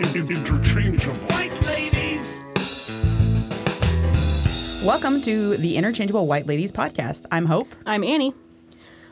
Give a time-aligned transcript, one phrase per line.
[0.00, 1.18] In- in- interchangeable.
[1.28, 2.20] White ladies.
[4.84, 7.26] Welcome to the Interchangeable White Ladies podcast.
[7.32, 7.68] I'm Hope.
[7.84, 8.32] I'm Annie.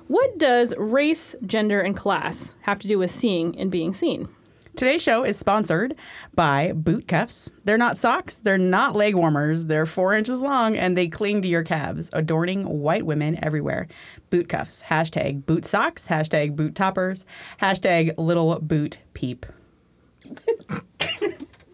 [0.07, 4.29] What does race, gender, and class have to do with seeing and being seen?
[4.77, 5.97] Today's show is sponsored
[6.35, 7.51] by Boot Cuffs.
[7.65, 9.67] They're not socks, they're not leg warmers.
[9.67, 13.89] They're four inches long and they cling to your calves, adorning white women everywhere.
[14.31, 14.85] Boot Cuffs.
[14.89, 16.07] Hashtag boot socks.
[16.09, 17.25] Hashtag boot toppers.
[17.61, 19.47] Hashtag little boot peep.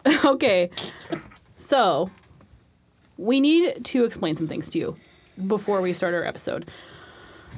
[0.25, 0.69] okay,
[1.55, 2.09] so
[3.17, 4.95] we need to explain some things to you
[5.47, 6.69] before we start our episode.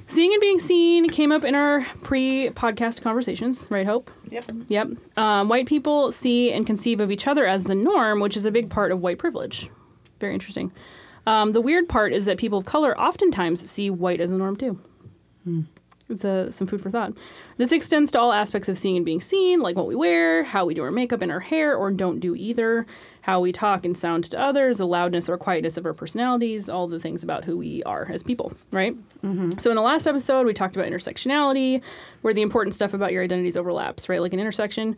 [0.08, 4.12] Seeing and being seen came up in our pre podcast conversations, right, Hope?
[4.30, 4.46] Yep.
[4.68, 4.90] Yep.
[5.18, 8.52] Um, white people see and conceive of each other as the norm, which is a
[8.52, 9.70] big part of white privilege.
[10.20, 10.72] Very interesting.
[11.26, 14.56] Um, the weird part is that people of color oftentimes see white as the norm
[14.56, 14.80] too.
[16.08, 17.14] It's uh, some food for thought.
[17.58, 20.66] This extends to all aspects of seeing and being seen, like what we wear, how
[20.66, 22.86] we do our makeup and our hair, or don't do either,
[23.22, 26.88] how we talk and sound to others, the loudness or quietness of our personalities, all
[26.88, 28.96] the things about who we are as people, right?
[29.60, 31.82] So in the last episode, we talked about intersectionality,
[32.22, 34.22] where the important stuff about your identities overlaps, right?
[34.22, 34.96] Like an intersection.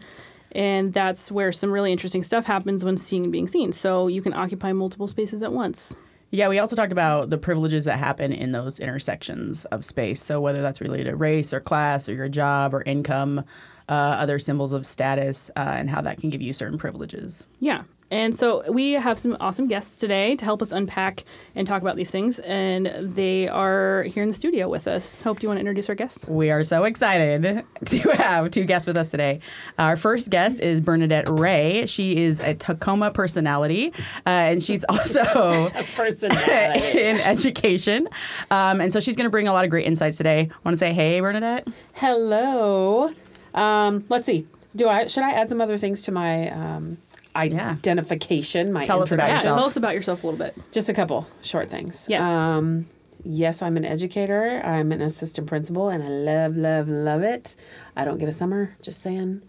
[0.54, 3.72] And that's where some really interesting stuff happens when seeing and being seen.
[3.72, 5.96] So you can occupy multiple spaces at once.
[6.30, 10.22] Yeah, we also talked about the privileges that happen in those intersections of space.
[10.22, 13.46] So whether that's related to race or class or your job or income,
[13.88, 17.48] uh, other symbols of status, uh, and how that can give you certain privileges.
[17.62, 17.84] Yeah.
[18.10, 21.96] And so we have some awesome guests today to help us unpack and talk about
[21.98, 22.40] these things.
[22.40, 25.22] And they are here in the studio with us.
[25.22, 26.26] Hope, do you want to introduce our guests?
[26.28, 29.42] We are so excited to have two guests with us today.
[29.78, 31.86] Our first guest is Bernadette Ray.
[31.86, 33.92] She is a Tacoma personality,
[34.26, 35.22] uh, and she's also
[35.76, 37.00] a personality.
[37.00, 38.08] in education.
[38.52, 40.50] Um, and so she's going to bring a lot of great insights today.
[40.64, 41.68] Want to say, hey, Bernadette?
[41.94, 43.12] Hello.
[43.54, 44.48] Um, let's see.
[44.76, 46.98] Do I should I add some other things to my um,
[47.38, 48.74] identification?
[48.74, 49.56] My Tell us about Yeah, yourself.
[49.56, 50.56] tell us about yourself a little bit.
[50.72, 52.08] Just a couple short things.
[52.10, 52.24] Yes.
[52.24, 52.88] Um,
[53.24, 54.62] yes, I'm an educator.
[54.64, 57.56] I'm an assistant principal, and I love, love, love it.
[57.96, 58.76] I don't get a summer.
[58.82, 59.42] Just saying.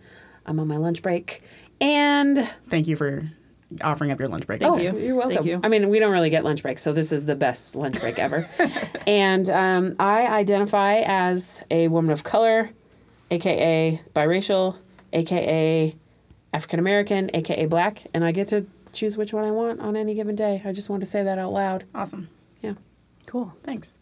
[0.47, 1.43] I'm on my lunch break,
[1.79, 2.39] and
[2.71, 3.31] Thank you for
[3.83, 4.61] offering up your lunch break.
[4.61, 4.99] Thank oh, you.
[4.99, 5.37] You're welcome.
[5.37, 5.61] Thank you.
[5.63, 8.19] I mean, we don't really get lunch breaks, so this is the best lunch break
[8.19, 8.49] ever.
[9.07, 12.71] and um, I identify as a woman of color,
[13.31, 14.77] aka biracial,
[15.13, 15.95] aka
[16.53, 20.15] African American, aka black, and I get to choose which one I want on any
[20.15, 20.63] given day.
[20.65, 21.85] I just want to say that out loud.
[21.95, 22.29] Awesome.
[22.63, 22.75] Yeah.
[23.27, 23.55] Cool.
[23.63, 23.99] Thanks.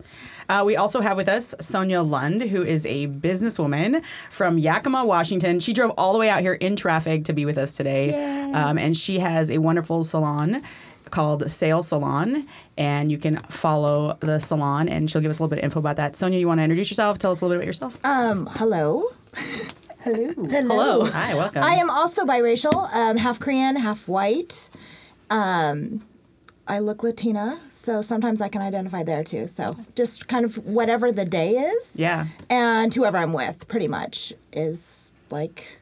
[0.49, 5.59] Uh, we also have with us Sonia Lund, who is a businesswoman from Yakima, Washington.
[5.59, 8.15] She drove all the way out here in traffic to be with us today.
[8.53, 10.63] Um, and she has a wonderful salon
[11.11, 12.47] called Sales Salon.
[12.79, 15.81] And you can follow the salon, and she'll give us a little bit of info
[15.81, 16.15] about that.
[16.15, 17.19] Sonia, you want to introduce yourself?
[17.19, 17.99] Tell us a little bit about yourself.
[18.05, 19.05] Um, hello.
[20.07, 20.33] Hello.
[20.49, 21.05] Hello.
[21.07, 21.65] Hi, welcome.
[21.65, 24.71] I am also biracial, um, half Korean, half white.
[25.31, 26.07] Um,
[26.69, 29.49] I look Latina, so sometimes I can identify there too.
[29.49, 31.95] So just kind of whatever the day is.
[31.97, 32.27] Yeah.
[32.49, 35.77] And whoever I'm with, pretty much, is like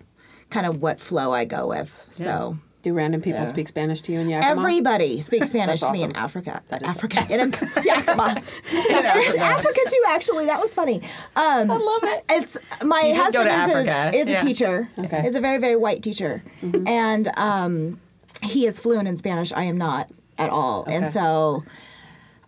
[0.49, 2.07] kind of what flow I go with.
[2.11, 4.61] So Do random people speak Spanish to you in Yakima?
[4.61, 6.23] everybody speaks Spanish That's to me in awesome.
[6.25, 6.63] Africa.
[6.69, 7.27] That is- Africa.
[7.31, 7.51] In
[7.85, 8.43] Yakima.
[8.73, 10.45] in Africa too, actually.
[10.45, 10.97] That was funny.
[11.35, 12.25] Um, I love it.
[12.31, 14.37] It's my You husband is, a, is Yeah.
[14.37, 14.89] a teacher.
[14.99, 15.27] Okay.
[15.27, 16.43] Is a very, very white teacher.
[16.87, 17.99] And um,
[18.43, 19.51] he is fluent in Spanish.
[19.51, 20.83] I am not at all.
[20.83, 20.95] Okay.
[20.95, 21.65] And so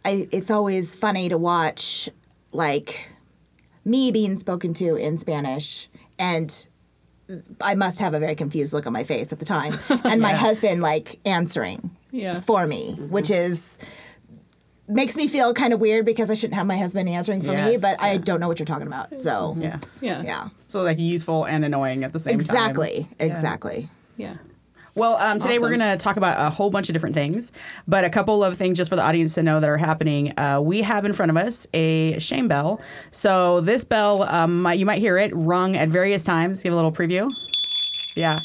[0.04, 2.10] I, it's always funny to watch,
[2.52, 3.08] like,
[3.86, 5.88] me being spoken to in Spanish
[6.18, 6.66] and
[7.60, 10.32] I must have a very confused look on my face at the time, and my
[10.32, 12.40] husband like answering Yeah.
[12.40, 13.08] for me, mm-hmm.
[13.10, 13.78] which is
[14.88, 17.72] makes me feel kind of weird because I shouldn't have my husband answering for me,
[17.72, 19.18] Yes, but I don't know what you're talking about.
[19.20, 19.78] So Yeah.
[20.00, 20.22] Yeah.
[20.22, 22.40] yeah, So, like, useful and annoying at the same time.
[22.40, 23.88] exactly, exactly.
[24.16, 24.36] Yeah.
[24.96, 27.52] Well, um, today we're going to talk about a whole bunch of different things,
[27.86, 30.32] but a couple of things just for the audience to know that are happening.
[30.38, 32.80] Uh, we have in front of us a shame bell.
[33.10, 36.62] So this bell, um, you might hear it rung at various times.
[36.62, 37.30] Give a little preview.
[38.16, 38.38] Yeah.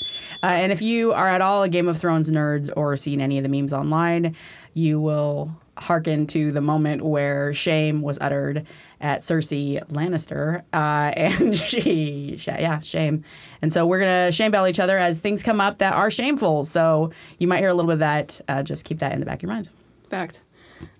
[0.43, 3.37] Uh, and if you are at all a Game of Thrones nerds or seen any
[3.37, 4.35] of the memes online,
[4.73, 8.67] you will hearken to the moment where shame was uttered
[9.01, 10.61] at Cersei Lannister.
[10.71, 13.23] Uh, and she, sh- yeah, shame.
[13.61, 16.63] And so we're to shame bell each other as things come up that are shameful.
[16.63, 18.41] So you might hear a little bit of that.
[18.47, 19.69] Uh, just keep that in the back of your mind.
[20.09, 20.43] Fact.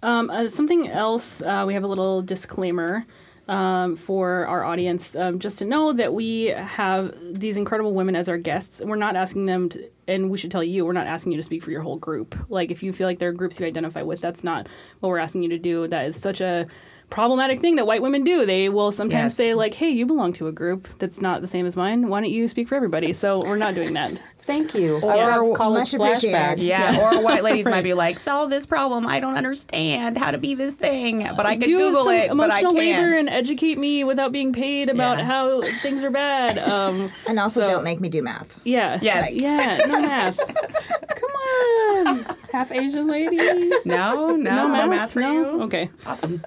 [0.04, 3.06] Um, uh, something else, uh, we have a little disclaimer
[3.48, 8.30] um, for our audience, um, just to know that we have these incredible women as
[8.30, 8.82] our guests.
[8.84, 11.44] We're not asking them to, and we should tell you, we're not asking you to
[11.44, 12.36] speak for your whole group.
[12.50, 14.68] Like, if you feel like there are groups you identify with, that's not
[15.00, 15.88] what we're asking you to do.
[15.88, 16.68] That is such a
[17.12, 18.46] problematic thing that white women do.
[18.48, 19.36] They will sometimes Yes.
[19.36, 22.08] say, like, hey, you belong to a group that's not the same as mine.
[22.08, 23.14] Why don't you speak for everybody?
[23.14, 24.14] So we're not doing that.
[24.44, 25.00] Thank you.
[25.02, 26.58] Or- I have college Much flashbacks.
[26.64, 27.00] Yeah.
[27.00, 27.72] Or white ladies Right.
[27.76, 29.06] might be like, solve this problem.
[29.06, 32.30] I don't understand how to be this thing, but I could do Google some it,
[32.36, 32.98] but I emotional can't.
[33.04, 35.26] labor and educate me without being paid about Yeah.
[35.26, 36.58] how things are bad.
[36.72, 38.60] Um, And also, So- don't make me do math.
[38.64, 38.98] yeah.
[39.02, 39.32] Yes.
[39.34, 39.78] Yeah.
[39.88, 40.38] No math.
[40.38, 42.26] Come on.
[42.52, 43.38] Half Asian lady.
[43.86, 45.34] No, no, no no math, for no?
[45.34, 45.62] you.
[45.64, 45.90] Okay.
[46.06, 46.44] Awesome.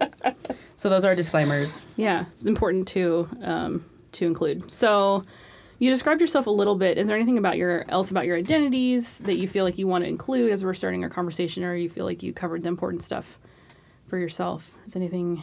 [0.77, 1.85] So those are disclaimers.
[1.97, 2.25] Yeah.
[2.45, 4.71] Important to um, to include.
[4.71, 5.25] So.
[5.79, 6.99] You described yourself a little bit.
[6.99, 10.05] Is there anything about your else about your identities that you feel like you want
[10.05, 13.03] to include as we're starting our conversation, or you feel like you covered the important
[13.03, 13.39] stuff
[14.07, 14.77] for yourself?
[14.87, 15.43] Is anything?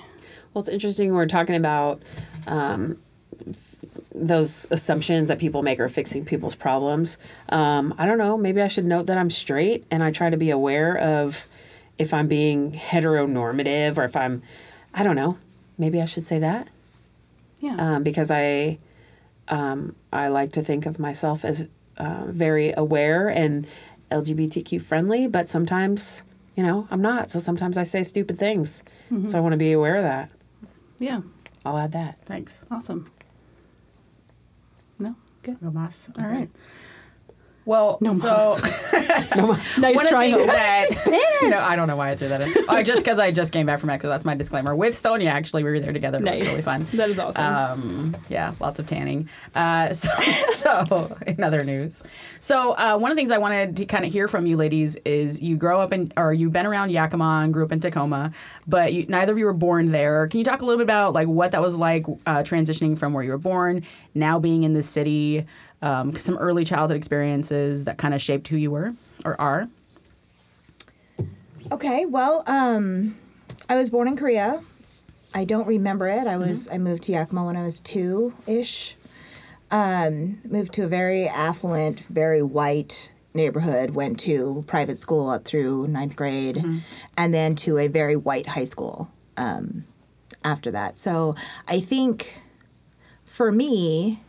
[0.54, 1.14] Well, it's interesting.
[1.14, 2.02] We're talking about
[2.48, 2.98] um,
[4.14, 7.18] those assumptions that people make are fixing people's problems.
[7.50, 8.38] Um, I don't know.
[8.38, 11.48] Maybe I should note that I'm straight and I try to be aware of
[11.98, 14.42] if I'm being heteronormative or if I'm,
[14.94, 15.38] I don't know.
[15.78, 16.68] Maybe I should say that
[17.60, 17.76] Yeah.
[17.96, 18.78] um, because I,
[19.52, 21.68] um, I like to think of myself as
[21.98, 23.68] uh, very aware and
[24.10, 26.24] LGBTQ friendly, but sometimes,
[26.56, 27.30] you know, I'm not.
[27.30, 28.84] So sometimes I say stupid things.
[29.28, 30.30] So I want to be aware of that.
[31.00, 31.22] yeah.
[31.64, 32.18] I'll add that.
[32.26, 32.66] Thanks.
[32.72, 33.12] Awesome.
[34.98, 35.16] No.
[35.44, 35.62] Good.
[35.62, 36.10] No mas.
[36.18, 36.50] All right.
[37.66, 39.36] Well, No so Nice
[39.96, 40.28] one of try.
[40.28, 42.54] the things that no, I don't know why I threw that in.
[42.70, 44.10] Oh, just because I just came back from Mexico.
[44.10, 44.76] That's my disclaimer.
[44.76, 46.20] With Sonia, actually, we were there together.
[46.20, 46.88] It was really fun.
[46.94, 47.44] That is awesome.
[47.44, 49.28] Um, yeah, lots of tanning.
[49.54, 50.10] Uh, so,
[50.54, 52.04] so, in other news,
[52.40, 54.96] so uh, one of the things I wanted to kind of hear from you ladies
[55.06, 58.32] is you grow up in, or you've been around Yakima and grew up in Tacoma,
[58.68, 60.28] but you, neither of you were born there.
[60.28, 63.14] Can you talk a little bit about like what that was like uh, transitioning from
[63.14, 65.46] where you were born, now being in the city,
[65.82, 68.94] um, some early childhood experiences that kind of shaped who you were
[69.26, 69.68] or are?
[71.72, 73.16] Okay, well, um,
[73.70, 74.62] I was born in Korea.
[75.34, 76.28] I don't remember it.
[76.28, 78.96] I was I moved to Yakima when I was two ish.
[79.72, 83.92] Um, moved to a very affluent, very white neighborhood.
[83.92, 86.62] Went to private school up through ninth grade,
[87.16, 89.86] and then to a very white high school um,
[90.44, 90.98] after that.
[90.98, 91.36] So
[91.70, 92.42] I think
[93.24, 94.20] for me,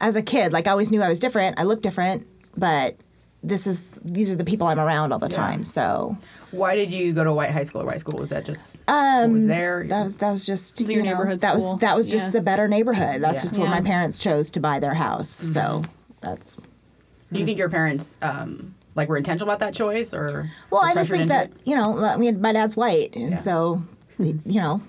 [0.00, 1.58] as a kid, like I always knew I was different.
[1.58, 2.26] I looked different,
[2.56, 2.96] but
[3.42, 5.64] this is these are the people I'm around all the time.
[5.66, 6.16] So
[6.50, 8.18] Why did you go to white high school or white school?
[8.18, 9.82] Was that just what was there?
[9.82, 11.72] Um, that was that was just Was it you your know, neighborhood that school?
[11.72, 12.30] was that was just Yeah.
[12.32, 13.20] the better neighborhood.
[13.22, 13.42] That's Yeah.
[13.42, 15.28] just where my parents chose to buy their house.
[15.28, 15.82] So
[16.22, 16.56] that's
[17.32, 20.94] Do you think your parents um, like were intentional about that choice, or well, I
[20.94, 21.52] just think that it?
[21.64, 23.36] you know, I mean, my dad's white, and Yeah.
[23.38, 23.82] so
[24.18, 24.80] you know,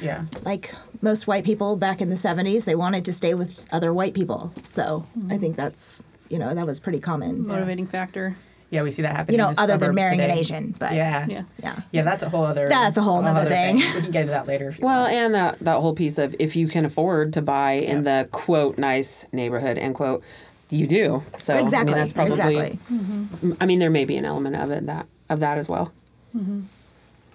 [0.00, 3.92] yeah, like most white people back in the '70s, they wanted to stay with other
[3.92, 4.52] white people.
[4.64, 5.32] So Mm-hmm.
[5.32, 7.46] I think that's you know that was pretty common.
[7.46, 8.36] Motivating factor.
[8.70, 9.34] yeah, we see that happening.
[9.38, 10.30] You know, in the other than suburbs marrying an.
[10.32, 11.42] Asian, but Yeah, Yeah.
[11.62, 11.80] yeah.
[11.92, 12.02] yeah.
[12.02, 12.68] That's a whole other.
[12.68, 13.76] That's a whole nother other thing.
[13.76, 14.74] We can get into that later.
[14.80, 15.14] Well, want.
[15.14, 18.76] and that that whole piece of if you can afford to buy in the quote
[18.78, 20.22] nice neighborhood end quote,
[20.70, 21.22] you do.
[21.36, 22.32] So exactly, I mean, that's probably.
[22.32, 23.56] exactly.
[23.60, 25.92] I mean, there may be an element of it that of that as well.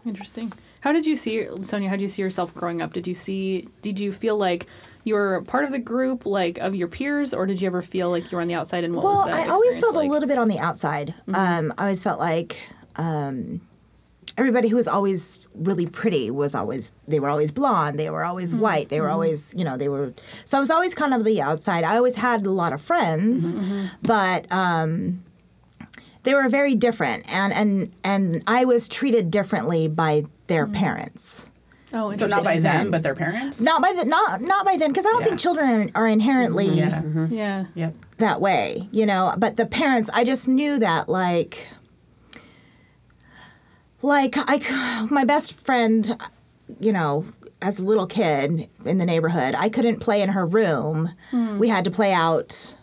[0.06, 0.52] Interesting.
[0.82, 1.90] How did you see Sonia?
[1.90, 2.94] How did you see yourself growing up?
[2.94, 3.68] Did you see?
[3.82, 4.68] Did you feel like
[5.04, 8.10] you were part of the group, like of your peers, or did you ever feel
[8.10, 8.84] like you were on the outside?
[8.84, 10.04] And what Well, was that I always felt like?
[10.06, 10.10] Mm-hmm.
[10.12, 11.14] a little bit on the outside.
[11.34, 12.60] Um, I always felt like
[12.98, 13.62] um,
[14.38, 18.52] everybody who was always really pretty was always they were always blonde, they were always
[18.54, 18.62] Mm-hmm.
[18.62, 20.14] white, they were always you know they were.
[20.46, 21.84] So I was always kind of the outside.
[21.84, 24.52] I always had a lot of friends, Mm-hmm, but.
[24.52, 25.24] Um,
[26.24, 30.74] they were very different, and, and and I was treated differently by their Mm.
[30.74, 31.46] parents.
[31.94, 33.60] Oh, so not by them, but their parents.
[33.60, 35.28] Not by the not not by them because I don't Yeah.
[35.28, 36.78] think children are inherently mm-hmm.
[36.78, 37.02] Yeah.
[37.02, 37.34] Mm-hmm.
[37.34, 37.66] Yeah.
[37.76, 37.96] Yep.
[38.20, 39.34] that way, you know.
[39.38, 41.68] But the parents, I just knew that, like,
[44.02, 46.16] like I, c- my best friend,
[46.80, 47.26] you know,
[47.62, 51.12] as a little kid in the neighborhood, I couldn't play in her room.
[51.32, 51.60] Hmm.
[51.60, 52.76] We had to play out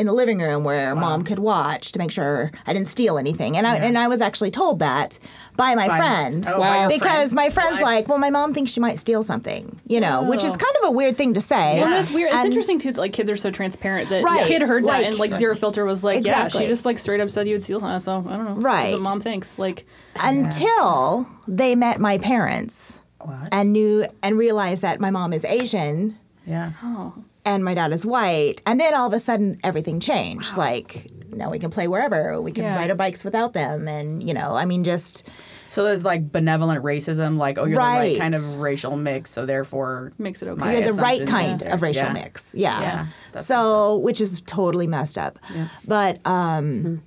[0.00, 3.56] in the living room where mom could watch to make sure I didn't steal anything.
[3.56, 5.18] And I and I was actually told that
[5.56, 6.46] by my By- friend.
[6.48, 7.32] oh, your because friend.
[7.34, 7.82] my friend's What?
[7.82, 10.56] like, well, my mom thinks she might steal something, you know, which is Oh.
[10.56, 11.80] kind of a weird thing to say.
[11.80, 12.30] Well, that's weird.
[12.32, 12.92] It's interesting too.
[12.92, 15.32] That, like kids are so transparent that Right, the kid heard like- that and like
[15.34, 18.00] zero filter was like, yeah, she just like straight up said you would steal something.
[18.00, 18.54] So I don't know.
[18.54, 18.92] That's Right.
[18.94, 19.58] what mom thinks.
[19.58, 19.84] Like,
[20.22, 23.48] until they met my parents What?
[23.52, 26.16] and knew and realized that my mom is Asian
[26.46, 26.72] Yeah.
[26.82, 27.12] oh,
[27.44, 28.60] and my dad is white.
[28.66, 30.56] And then all of a sudden, everything changed.
[30.56, 32.40] Like, now we can play wherever.
[32.40, 32.76] We can Yeah.
[32.76, 33.88] ride our bikes without them.
[33.88, 35.26] And, you know, I mean, just,
[35.68, 38.18] So there's like benevolent racism, like oh you're the right Right.
[38.18, 40.72] kind of racial mix, so therefore makes it okay.
[40.72, 42.12] You're the right kind is of racial Yeah.
[42.12, 42.52] mix.
[42.56, 42.80] Yeah.
[42.80, 43.06] Yeah,
[43.40, 45.38] so, which is totally messed up.
[45.86, 47.02] But um,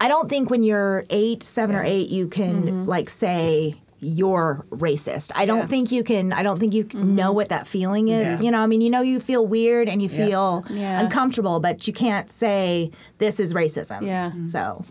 [0.00, 5.30] I don't think when you're eight, seven or eight, you can like say you're racist.
[5.36, 5.66] I don't Yeah.
[5.68, 6.32] think you can.
[6.32, 8.30] I don't think you can know what that feeling is.
[8.32, 8.40] Yeah.
[8.40, 10.26] You know, I mean, you know, you feel weird and you Yeah.
[10.26, 11.00] feel Yeah.
[11.00, 14.04] uncomfortable, but you can't say this is racism.
[14.04, 14.32] Yeah.
[14.44, 14.84] So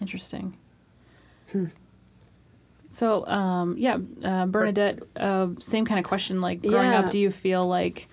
[0.00, 0.54] Interesting.
[2.90, 6.40] So, um, yeah, uh, Bernadette, uh, same kind of question.
[6.40, 7.00] Like, growing Yeah.
[7.00, 8.08] up, do you feel like,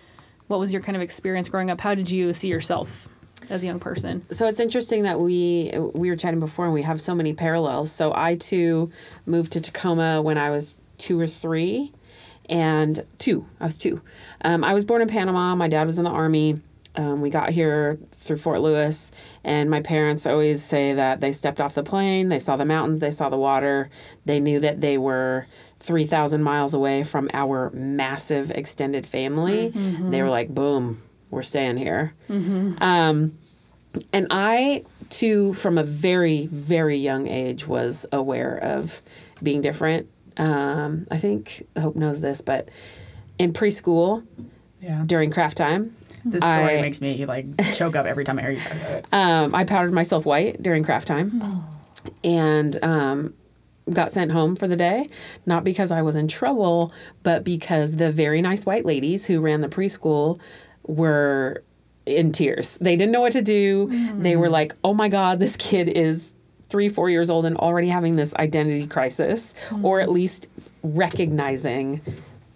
[0.47, 1.79] what was your kind of experience growing up?
[1.79, 3.07] How did you see yourself
[3.49, 4.25] as a young person?
[4.31, 7.91] So it's interesting that we we were chatting before and we have so many parallels.
[7.91, 8.91] So I too
[9.25, 11.91] moved to Tacoma when I was two or three,
[12.47, 13.45] and two.
[13.59, 14.01] I was two.
[14.43, 15.55] Um, I was born in Panama.
[15.55, 16.59] My dad was in the army.
[16.95, 19.11] Um, we got here through Fort Lewis,
[19.45, 22.99] and my parents always say that they stepped off the plane, they saw the mountains,
[22.99, 23.89] they saw the water,
[24.25, 25.47] they knew that they were
[25.79, 29.69] 3,000 miles away from our massive extended family.
[30.11, 32.13] They were like, boom, we're staying here.
[32.29, 33.37] Um,
[34.13, 39.01] and I, too, from a very, very young age, was aware of
[39.43, 40.07] being different.
[40.37, 42.69] Um, I think Hope knows this, but
[43.37, 44.25] in preschool,
[44.81, 45.03] yeah.
[45.05, 48.51] during craft time, This story I- makes me like choke up every time I hear
[48.51, 49.05] you talk about it.
[49.11, 51.63] um, I powdered myself white during craft time
[52.23, 53.33] and um,
[53.91, 55.09] got sent home for the day.
[55.45, 59.59] Not because I was in trouble, but because the very nice white ladies who ran
[59.61, 60.39] the preschool
[60.85, 61.63] were
[62.05, 62.77] in tears.
[62.79, 63.87] They didn't know what to do.
[63.87, 64.23] Mm-hmm.
[64.23, 66.33] They were like, oh my God, this kid is
[66.69, 70.15] three, four years old and already having this identity crisis, or at mm-hmm.
[70.15, 70.47] least
[70.83, 72.01] recognizing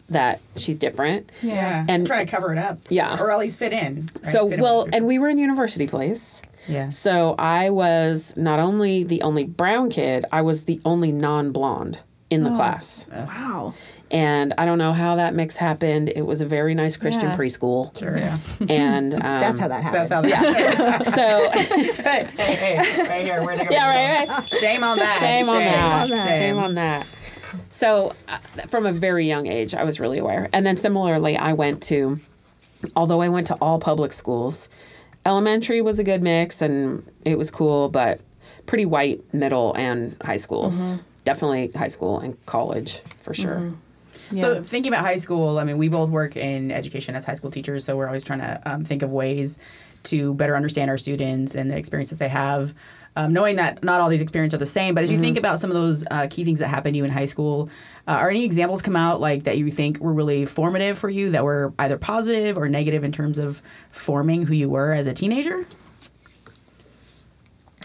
[0.09, 1.31] that she's different.
[1.41, 2.79] Yeah, And- try to cover it up.
[2.89, 3.19] Yeah.
[3.19, 4.07] or at least fit in.
[4.15, 4.25] right?
[4.25, 6.41] So, Fit well, with the- and we were in University Place.
[6.67, 11.51] yeah, So I was not only the only brown kid, I was the only non
[11.51, 12.55] blonde in the oh.
[12.55, 13.07] class.
[13.13, 13.23] Oh.
[13.25, 13.73] Wow.
[14.15, 16.07] And I don't know how that mix happened.
[16.15, 17.35] It was a very nice Christian Yeah.
[17.35, 17.97] preschool.
[17.99, 18.37] sure, yeah.
[18.69, 20.09] And um, that's how that happened.
[20.09, 20.21] That's how.
[20.21, 21.05] That happened.
[21.15, 21.51] So
[22.01, 23.43] hey, hey, hey, right here.
[23.43, 23.67] Where'd go?
[23.69, 24.47] yeah, right, right.
[24.59, 25.19] Shame on that.
[25.19, 26.03] Shame on that.
[26.03, 26.37] on that.
[26.37, 27.05] Shame on that.
[27.69, 28.37] So, uh,
[28.69, 30.49] from a very young age, I was really aware.
[30.53, 32.19] And then similarly, I went to,
[32.95, 34.69] although I went to all public schools,
[35.25, 38.21] elementary was a good mix and it was cool, but
[38.65, 40.99] pretty white middle and high schools.
[41.25, 43.73] Definitely high school and college for sure.
[44.33, 47.51] So thinking about high school, I mean, we both work in education as high school
[47.51, 49.59] teachers, so we're always trying to um, think of ways
[50.05, 52.73] to better understand our students and the experience that they have.
[53.17, 55.59] Um, knowing that not all these experiences are the same, but as you think about
[55.59, 57.69] some of those uh, key things that happened to you in high school,
[58.07, 61.31] uh, are any examples come out like that you think were really formative for you
[61.31, 65.13] that were either positive or negative in terms of forming who you were as a
[65.13, 65.65] teenager?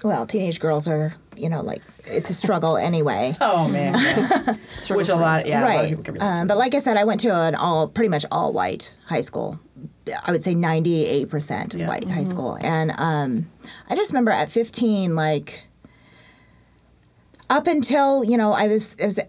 [0.02, 3.36] Well, teenage girls are, you know, like it's a struggle anyway.
[3.40, 4.54] Oh man, yeah.
[4.96, 5.88] which a lot, yeah, a lot of right.
[5.90, 8.52] people can Um, but like I said, I went to an all pretty much all
[8.52, 9.60] white high school.
[10.24, 11.86] I would say ninety eight percent Yeah.
[11.88, 13.50] white high school, and um,
[13.88, 15.62] I just remember at fifteen, like
[17.48, 19.20] up until you know I was it was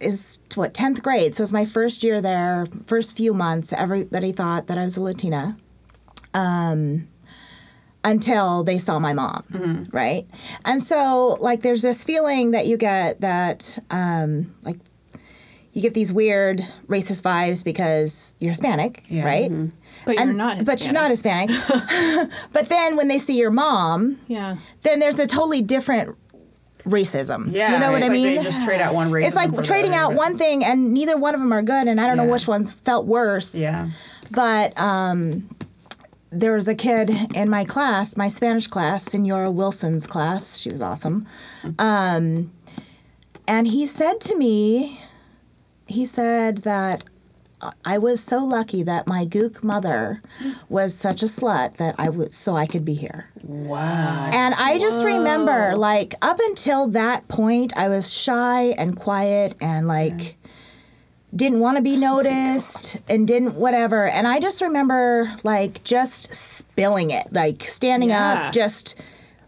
[0.00, 2.66] is what tenth grade, so it was my first year there.
[2.86, 5.58] First few months, everybody thought that I was a Latina.
[6.32, 7.08] Um,
[8.04, 10.26] until they saw my mom, right?
[10.64, 14.78] And so, like, there's this feeling that you get that, um, like,
[15.72, 19.24] you get these weird racist vibes because you're Hispanic, Yeah.
[19.24, 19.52] right?
[20.04, 20.66] But you're not Hispanic.
[20.66, 22.30] But you're not Hispanic.
[22.52, 24.56] but then when they see your mom, Yeah.
[24.82, 26.16] then there's a totally different
[26.86, 27.52] racism.
[27.52, 28.36] yeah, you know what it's I like mean?
[28.38, 29.26] They just trade out one race.
[29.26, 32.06] it's like trading out one thing, and neither one of them are good, and I
[32.06, 33.54] don't know which ones felt worse.
[33.54, 33.90] Yeah.
[34.30, 35.48] But um,
[36.30, 40.58] there was a kid in my class, my Spanish class, Senora Wilson's class.
[40.58, 41.26] She was awesome.
[41.78, 42.52] Um,
[43.48, 45.00] and he said to me,
[45.86, 47.04] he said that
[47.84, 50.22] I was so lucky that my gook mother
[50.68, 53.28] was such a slut that I was so I could be here.
[53.42, 54.30] Wow.
[54.32, 59.86] And I just remember, like, up until that point, I was shy and quiet and
[59.86, 60.36] like,
[61.34, 64.06] didn't want to be noticed and didn't whatever.
[64.08, 68.46] And I just remember like just spilling it, like standing Yeah.
[68.48, 68.96] up, just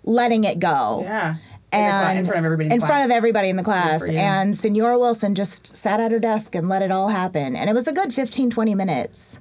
[0.05, 1.01] letting it go.
[1.05, 1.37] Yeah.
[1.73, 2.67] In And in front of everybody.
[2.67, 2.89] In, in class.
[2.91, 4.03] front of everybody in the class.
[4.09, 7.57] And Senora Wilson just sat at her desk and let it all happen.
[7.57, 9.41] And it was a good 15, 20 minutes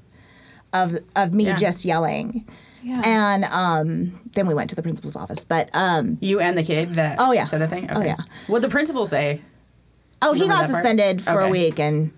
[0.74, 1.56] of of me Yeah.
[1.56, 2.46] just yelling.
[2.84, 3.02] Yeah.
[3.06, 5.46] And um, then we went to the principal's office.
[5.46, 7.44] But um, You and the kid that Oh, yeah.
[7.46, 7.88] said the thing?
[7.92, 8.16] Oh, yeah.
[8.48, 9.42] What'd the principal say?
[10.24, 10.70] oh, he got that part?
[10.70, 11.80] suspended for a week.
[11.80, 12.12] And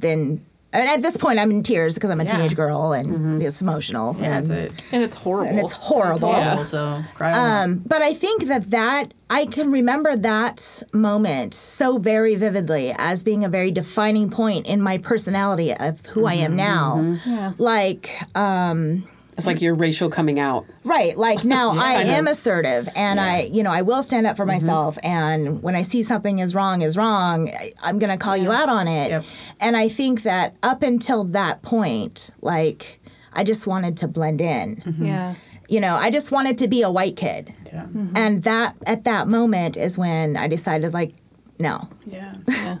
[0.00, 2.32] then, and at this point, I'm in tears because I'm a Yeah.
[2.36, 4.16] teenage girl and it's emotional.
[4.18, 5.50] Yeah, and, it's a and it's horrible.
[5.50, 6.32] and it's horrible.
[6.32, 12.36] horrible, so Um, but I think that that I can remember that moment so very
[12.36, 17.16] vividly as being a very defining point in my personality of who I am now.
[17.26, 17.52] Yeah.
[17.58, 19.04] Like, um,
[19.36, 20.66] It's like your racial coming out.
[20.84, 24.36] right, like now I I am assertive and I, you know, I will stand up
[24.36, 24.52] for mm-hmm.
[24.52, 24.98] myself.
[25.02, 28.52] And when I see something is wrong is wrong, I, I'm going to call you
[28.52, 29.10] out on it.
[29.10, 29.24] Yep.
[29.60, 33.00] And I think that up until that point, like,
[33.32, 34.76] I just wanted to blend in.
[34.76, 35.06] Mm-hmm.
[35.06, 35.34] yeah.
[35.68, 37.54] You know, I just wanted to be a white kid.
[37.66, 37.84] Yeah.
[37.84, 38.16] Mm-hmm.
[38.16, 41.14] And that at that moment is when I decided like
[41.58, 41.88] no.
[42.04, 42.34] Yeah.
[42.48, 42.78] Yeah.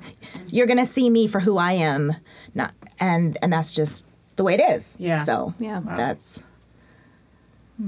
[0.48, 2.14] You're going to see me for who I am,
[2.54, 4.06] not and and that's just
[4.42, 4.96] the way it is.
[4.98, 5.22] Yeah.
[5.24, 5.78] So, Yeah.
[5.78, 5.94] Wow.
[5.96, 6.42] That's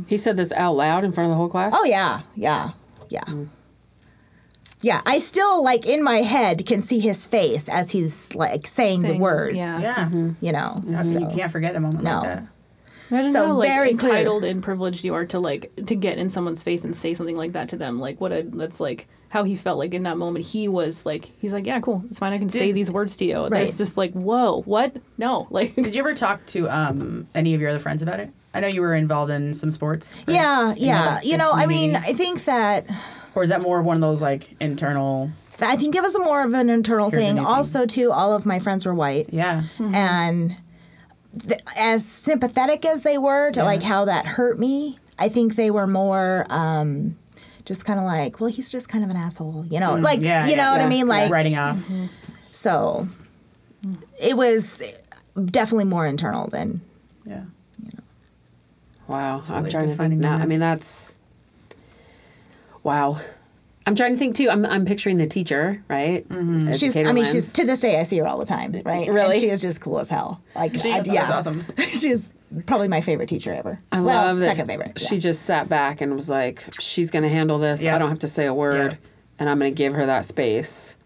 [0.06, 1.72] He said this out loud in front of the whole class.
[1.76, 2.22] Oh yeah.
[2.36, 2.70] Yeah.
[3.10, 3.24] Yeah.
[3.24, 3.48] Mm.
[4.80, 9.02] Yeah, I still like in my head can see his face as he's like saying,
[9.02, 9.56] the words.
[9.56, 9.80] yeah.
[9.80, 9.94] Yeah.
[10.06, 10.30] Mm-hmm.
[10.40, 10.82] You know.
[10.96, 12.16] I mean, you can't forget a moment No.
[12.20, 12.46] like that.
[13.10, 14.12] Imagine So how like very clear.
[14.12, 17.36] entitled and privileged you are to like to get in someone's face and say something
[17.36, 17.98] like that to them.
[18.00, 20.44] Like what a that's like how he felt like in that moment.
[20.44, 23.24] He was like he's like yeah cool it's fine I can say these words to
[23.24, 23.48] you.
[23.48, 23.62] Right.
[23.62, 27.60] It's just like whoa what no like Did you ever talk to um, any of
[27.60, 28.30] your other friends about it?
[28.54, 30.16] I know you were involved in some sports.
[30.28, 30.34] right?
[30.36, 31.18] Yeah, In yeah.
[31.20, 31.96] the- You know, in the I mean.
[31.96, 32.86] I think that
[33.34, 35.30] or is that more of one of those like internal?
[35.60, 37.38] I think it was a more of an internal thing.
[37.40, 39.28] Also, too, all of my friends were white.
[39.32, 39.62] Yeah.
[39.80, 40.56] and
[41.48, 45.70] th- as sympathetic as they were to like how that hurt me i think they
[45.70, 47.16] were more um
[47.64, 50.24] just kind of like well he's just kind of an asshole you know like Mm,
[50.24, 51.78] yeah, you yeah, know what i mean like Writing off.
[52.52, 53.08] so
[54.20, 54.82] it was
[55.46, 56.80] definitely more internal than
[57.26, 57.42] Yeah.
[59.08, 59.42] Wow.
[59.50, 60.36] I'm trying to think now.
[60.38, 61.16] I mean, that's
[62.82, 63.18] wow.
[63.86, 64.48] I'm trying to think too.
[64.48, 66.26] I'm, I'm picturing the teacher, right?
[66.28, 66.72] Mm-hmm.
[66.72, 67.30] she's i mean Lens.
[67.32, 69.34] she's to this day i see her all the time right Really?
[69.34, 71.64] and she is just cool as hell like She- I, yeah awesome.
[71.92, 72.32] she's
[72.66, 75.20] probably my favorite teacher ever I well love that second favorite She yeah.
[75.20, 77.82] just sat back and was like, "She's going to handle this.
[77.82, 77.94] Yeah.
[77.94, 78.98] I don't have to say a word, Yeah.
[79.38, 80.96] and I'm going to give her that space."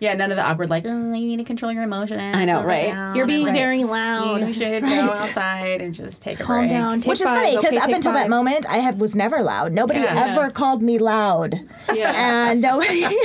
[0.00, 2.22] Yeah, none of the awkward like, oh, you need to control your emotions.
[2.36, 3.16] I know, Close right?
[3.16, 4.46] you're being like, very loud.
[4.46, 4.98] You should go Right.
[5.00, 6.46] outside and just take a break.
[6.46, 6.70] Calm break.
[6.70, 7.00] down.
[7.00, 7.34] Take Which is five.
[7.42, 9.72] funny because Okay, up take until that moment, I had was never loud.
[9.72, 10.26] Nobody Yeah.
[10.28, 10.50] ever Yeah.
[10.50, 11.58] called me loud,
[11.92, 12.12] Yeah.
[12.50, 13.06] and nobody.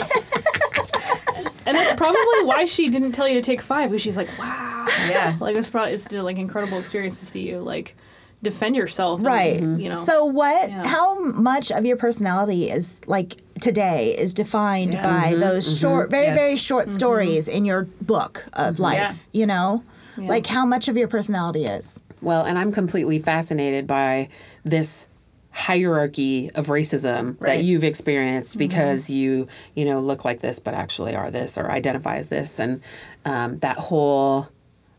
[1.66, 4.73] And that's probably why she didn't tell you to take five because she's like wow
[5.10, 5.36] Yeah.
[5.40, 7.96] like it's probably it's still like incredible experience to see you like
[8.44, 9.60] defend yourself and, right.
[9.62, 10.70] you know So what?
[10.70, 10.86] Yeah.
[10.86, 15.04] How much of your personality is like today is defined Yeah.
[15.04, 15.40] by mm-hmm.
[15.40, 15.78] those mm-hmm.
[15.78, 16.36] short, very Yes.
[16.36, 16.96] very short mm-hmm.
[16.96, 18.98] stories in your book of life?
[18.98, 19.14] Yeah.
[19.32, 19.84] You know,
[20.18, 20.28] Yeah.
[20.28, 22.00] like how much of your personality is.
[22.22, 24.30] Well, and I'm completely fascinated by
[24.66, 25.08] this
[25.52, 27.58] hierarchy of racism Right.
[27.58, 31.72] that you've experienced because you, you know, look like this but actually are this or
[31.72, 32.82] identify as this, and
[33.24, 34.50] um, that whole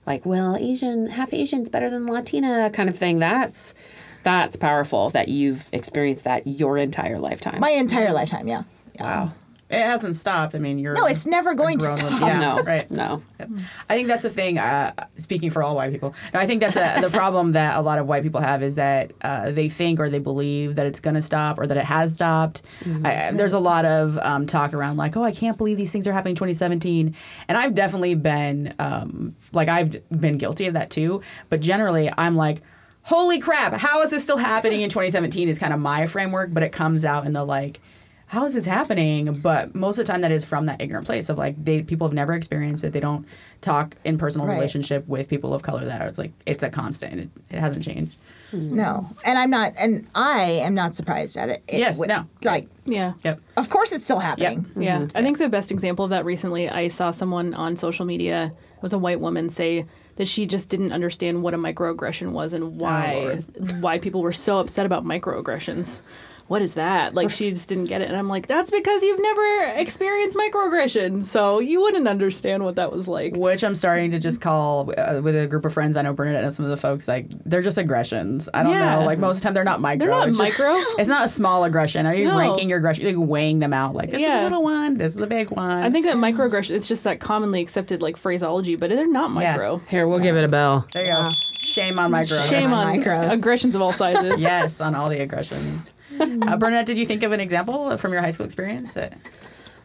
[0.07, 3.19] like, well, Asian, half Asian's better than Latina kind of thing.
[3.19, 3.75] That's
[4.23, 7.61] that's powerful that you've experienced that your entire lifetime.
[7.61, 8.63] My entire lifetime, yeah.
[8.95, 9.03] yeah.
[9.03, 9.33] wow.
[9.71, 10.55] It hasn't stopped.
[10.55, 12.21] I mean, you're No, it's never going to stop.
[12.21, 12.89] yeah, no, right.
[12.91, 13.23] no.
[13.41, 13.49] Yep.
[13.89, 14.59] I think that's the thing.
[14.59, 17.81] Uh, speaking for all white people, no, I think that's a, the problem that a
[17.81, 21.01] lot of white people have is that uh, they think or they believe that it's
[21.01, 22.63] going to stop or that it has stopped.
[23.05, 26.07] I, there's a lot of um, talk around like, oh, I can't believe these things
[26.07, 27.15] are happening in 2017,
[27.49, 31.23] and I've definitely been um, like I've been guilty of that too.
[31.49, 32.63] But generally, I'm like.
[33.07, 33.75] Holy crap!
[33.75, 35.51] How is this still happening in 2017?
[35.51, 37.79] Is kind of my framework, but it comes out in the like,
[38.27, 39.33] how is this happening?
[39.41, 42.07] But most of the time, that is from that ignorant place of like they people
[42.07, 42.93] have never experienced it.
[42.93, 43.27] They don't
[43.61, 44.55] talk in personal Right.
[44.55, 47.21] relationship with people of color that are it's like it's a constant.
[47.21, 48.17] It, it hasn't changed.
[48.51, 48.77] Hmm.
[48.77, 51.63] No, and I'm not, and I am not surprised at it.
[51.67, 52.27] It Yes, would- no.
[52.43, 53.41] Like, yeah Yep.
[53.57, 54.67] of course, it's still happening.
[54.77, 55.07] Yeah, hmm.
[55.15, 58.83] I think the best example of that recently, I saw someone on social media, it
[58.83, 62.79] was a white woman, say that she just didn't understand what a microaggression was and
[62.79, 63.21] why oh,
[63.61, 63.83] Lord.
[63.83, 66.03] why people were so upset about microaggressions.
[66.47, 67.15] What is that?
[67.15, 68.09] Like she just didn't get it.
[68.09, 71.25] And I'm like, that's because you've never experienced microaggression.
[71.25, 73.35] So you wouldn't understand what that was like.
[73.35, 75.97] Which I'm starting to just call uh, with a group of friends.
[75.97, 78.49] I know Bernadette and some of the folks like they're just aggressions.
[78.53, 78.99] I don't Yeah.
[79.01, 79.07] know.
[79.07, 80.07] Like most of the time they're not micro.
[80.07, 80.75] They're not It's just- micro.
[80.99, 82.05] it's not a small aggression.
[82.05, 82.37] Are you No.
[82.39, 83.07] ranking your aggression?
[83.07, 83.95] Like weighing them out.
[83.95, 84.99] Like this is a little one.
[84.99, 85.83] This is a big one.
[85.83, 89.79] I think that microaggression is just that commonly accepted like phraseology, but they're not micro.
[89.89, 90.87] Here, we'll give it a bell.
[90.93, 91.31] there you go.
[91.63, 92.39] Shame on micro.
[92.41, 93.31] Shame on on micros.
[93.33, 94.39] aggressions of all sizes.
[94.45, 95.94] Yes, on all the aggressions.
[96.21, 98.95] Uh, Bernadette, did you think of an example from your high school experience?
[98.95, 99.13] That,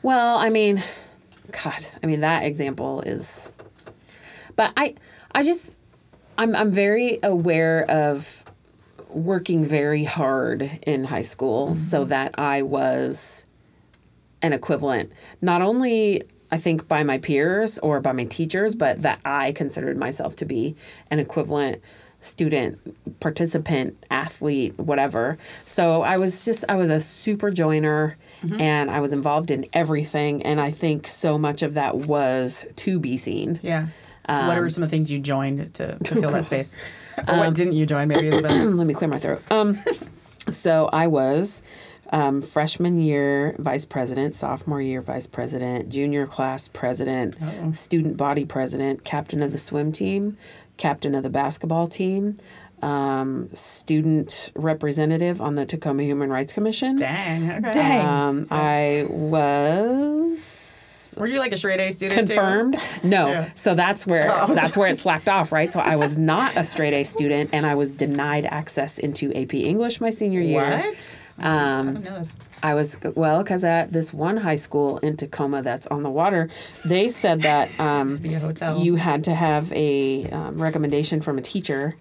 [0.02, 0.84] Well, I mean,
[1.52, 3.54] God, I mean that example is,
[4.56, 4.96] but I,
[5.32, 5.78] I just,
[6.38, 8.44] I'm, I'm very aware of
[9.10, 13.48] working very hard in high school so that I was
[14.42, 15.12] an equivalent,
[15.42, 19.98] not only I think by my peers or by my teachers, but that I considered
[19.98, 20.76] myself to be
[21.12, 21.82] an equivalent
[22.22, 25.38] student, participant, athlete, whatever.
[25.66, 28.18] So I was just I was a super joiner
[28.60, 33.00] and I was involved in everything and I think so much of that was to
[33.00, 33.60] be seen.
[34.28, 34.48] yeah.
[34.48, 36.74] what were some of the things you joined to, to fill that space?
[37.18, 38.08] Or what didn't you join?
[38.08, 38.66] Maybe is better.
[38.66, 39.42] Let me clear my throat.
[39.52, 39.80] Um
[40.50, 41.62] so I was
[42.12, 47.36] um, freshman year vice president, sophomore year vice president, junior class president,
[47.76, 50.38] student body president, captain of the swim team,
[50.80, 52.38] captain of the basketball team,
[52.82, 56.96] um, student representative on the Tacoma Human Rights Commission.
[56.96, 57.52] Dang.
[57.52, 57.72] Okay.
[57.72, 58.06] Dang.
[58.08, 62.28] Um, I was Were you like a straight A student?
[62.28, 62.34] too?
[62.34, 62.78] confirmed.
[63.04, 63.50] No, Yeah.
[63.56, 65.72] so that's where Oh, that's where it slacked off, right?
[65.72, 69.54] So I was not a straight A student, and I was denied access into AP
[69.56, 70.78] English my senior year.
[70.78, 71.16] What?
[71.40, 72.36] I Um, didn't know this.
[72.62, 76.50] I was well because at this one high school in Tacoma that's on the water,
[76.86, 78.80] they said that um, be a hotel.
[78.80, 81.96] you had to have a um, recommendation from a teacher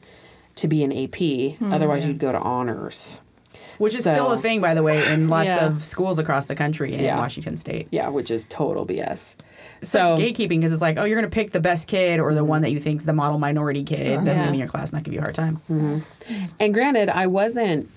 [0.56, 1.56] to be an AP.
[1.58, 3.22] Hmm, Otherwise, you'd go to honors.
[3.78, 5.66] Which is still a thing, by the way, in lots Yeah.
[5.66, 7.86] of schools across the country and in Washington State.
[7.92, 9.36] Yeah, which is total BS.
[9.82, 12.34] Such So gatekeeping because it's like, oh, you're going to pick the best kid or
[12.34, 14.34] the one that you think's the model minority kid that's Yeah.
[14.34, 15.60] going to be in your class, not give you a hard time.
[16.58, 17.88] And granted, I wasn't.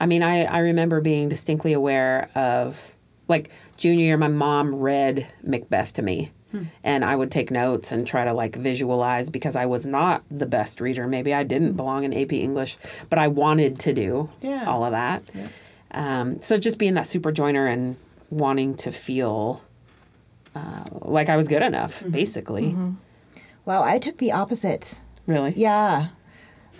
[0.00, 2.94] I mean, I I remember being distinctly aware of
[3.28, 4.16] like junior year.
[4.16, 6.30] My mom read Macbeth to me,
[6.82, 10.46] and I would take notes and try to like visualize because I was not the
[10.46, 11.06] best reader.
[11.06, 12.76] Maybe I didn't belong in AP English,
[13.10, 14.64] but I wanted to do Yeah.
[14.66, 15.22] all of that.
[15.92, 17.96] Um, so just being that super joiner and
[18.30, 19.62] wanting to feel
[20.56, 22.76] uh, like I was good enough, basically.
[23.64, 24.98] Wow, I took the opposite.
[25.26, 26.08] Really, Yeah.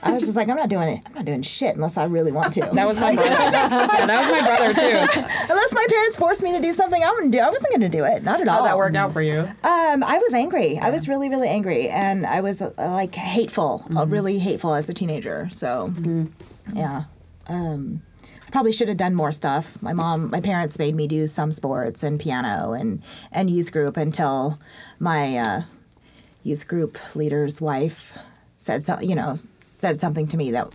[0.04, 1.02] I was just like, I'm not doing it.
[1.06, 2.60] I'm not doing shit unless I really want to.
[2.74, 3.30] That was my brother.
[3.30, 5.50] yeah, that was my brother too.
[5.50, 7.38] unless my parents forced me to do something I wouldn't do.
[7.38, 8.22] I wasn't going to do it.
[8.22, 8.58] Not at all.
[8.58, 9.40] How'd that worked out for you?
[9.40, 10.78] Um, I was angry.
[10.78, 14.88] I was really, really angry, and I was uh, like hateful, uh, really hateful as
[14.88, 15.48] a teenager.
[15.52, 15.92] So,
[16.74, 17.04] yeah,
[17.46, 18.02] um,
[18.46, 19.80] I probably should have done more stuff.
[19.80, 23.96] My mom, my parents made me do some sports and piano and and youth group
[23.96, 24.58] until
[24.98, 25.62] my uh,
[26.42, 28.18] youth group leader's wife
[28.58, 29.34] said so, you know
[29.84, 30.66] said something to me that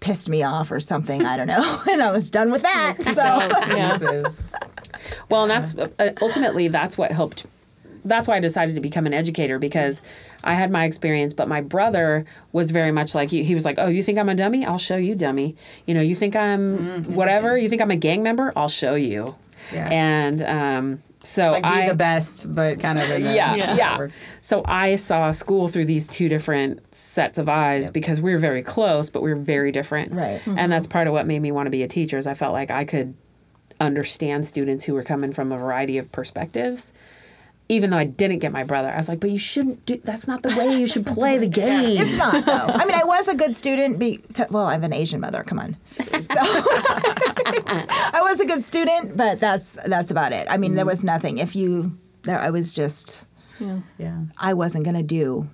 [0.00, 1.26] pissed me off or something.
[1.26, 2.96] I don't know, and I was done with that.
[3.02, 3.22] So.
[3.76, 4.22] Yeah.
[5.28, 7.46] Well, and that's uh, ultimately that's what helped.
[8.06, 10.00] That's why I decided to become an educator because
[10.42, 13.44] I had my experience, but my brother was very much like you.
[13.44, 14.64] He was like, "Oh, you think I'm a dummy?
[14.64, 15.54] I'll show you, dummy.
[15.84, 17.58] You know, you think I'm whatever.
[17.58, 18.52] You think I'm a gang member?
[18.56, 19.34] I'll show you."
[19.72, 19.88] Yeah.
[19.92, 23.76] And um, so Like be I the best, but kind of in the, yeah, Yeah.
[23.76, 24.08] yeah.
[24.40, 28.62] So I saw school through these two different sets of eyes because we were very
[28.62, 30.12] close, but we were very different.
[30.12, 30.40] Right.
[30.40, 30.58] Mm-hmm.
[30.58, 32.16] And that's part of what made me want to be a teacher.
[32.16, 33.14] Is I felt like I could
[33.80, 36.92] understand students who were coming from a variety of perspectives.
[37.68, 39.96] Even though I didn't get my brother, I was like, "But you shouldn't do.
[40.04, 42.52] That's not the way you should play the game." It's not though.
[42.52, 45.42] I mean, I was a good student because well, I have an Asian mother.
[45.42, 46.36] Come on, so
[47.46, 50.46] I was a good student, but that's that's about it.
[50.50, 51.38] I mean, there was nothing.
[51.38, 53.24] If you, there, I was just,
[53.98, 54.22] Yeah.
[54.38, 55.48] I wasn't gonna do,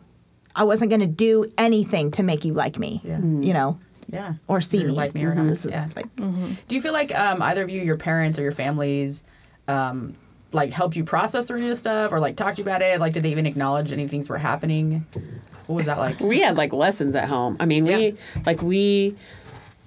[0.55, 3.01] I wasn't gonna do anything to make you like me.
[3.05, 3.19] Yeah.
[3.21, 4.35] You know, Yeah.
[4.49, 4.95] or see You're me.
[4.95, 5.47] like me or not.
[5.49, 5.89] This is yeah.
[5.97, 9.25] like, Do you feel like um, either of you, your parents or your families,
[9.69, 10.15] um,
[10.53, 12.83] like helped you process through any of this stuff, or like talked to you about
[12.83, 13.01] it?
[13.01, 15.07] Like, did they even acknowledge any things were happening?
[15.67, 16.21] What was that like?
[16.21, 17.57] we had like lessons at home.
[17.61, 17.97] I mean, Yeah.
[17.97, 18.15] we
[18.47, 19.17] like we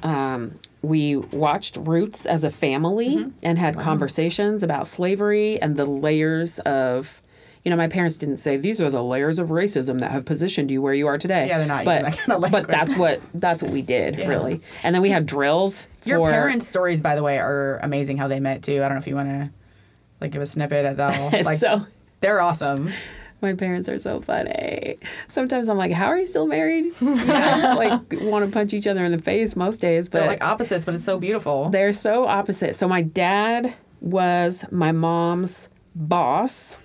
[0.04, 3.30] um, we watched Roots as a family Mm-hmm.
[3.44, 7.22] and had conversations about slavery and the layers of.
[7.64, 10.70] You know, my parents didn't say these are the layers of racism that have positioned
[10.70, 11.48] you where you are today.
[11.48, 14.62] Yeah, they're not But that kind of but that's what that's what we did really.
[14.84, 15.88] And then we had drills.
[16.04, 18.18] Your for, parents' stories, by the way, are amazing.
[18.18, 18.76] How they met too.
[18.84, 19.50] I don't know if you want to
[20.22, 21.20] like give a snippet that.
[21.20, 21.32] all.
[21.44, 21.86] Like, so
[22.22, 22.90] they're awesome.
[23.42, 24.98] My parents are so funny.
[25.28, 26.94] Sometimes I'm like, how are you still married?
[27.02, 30.28] You guys like want to punch each other in the face most days, but They're
[30.30, 31.70] like opposites, but it's so beautiful.
[31.70, 32.76] they're so opposite.
[32.76, 36.80] So my dad was my mom's boss.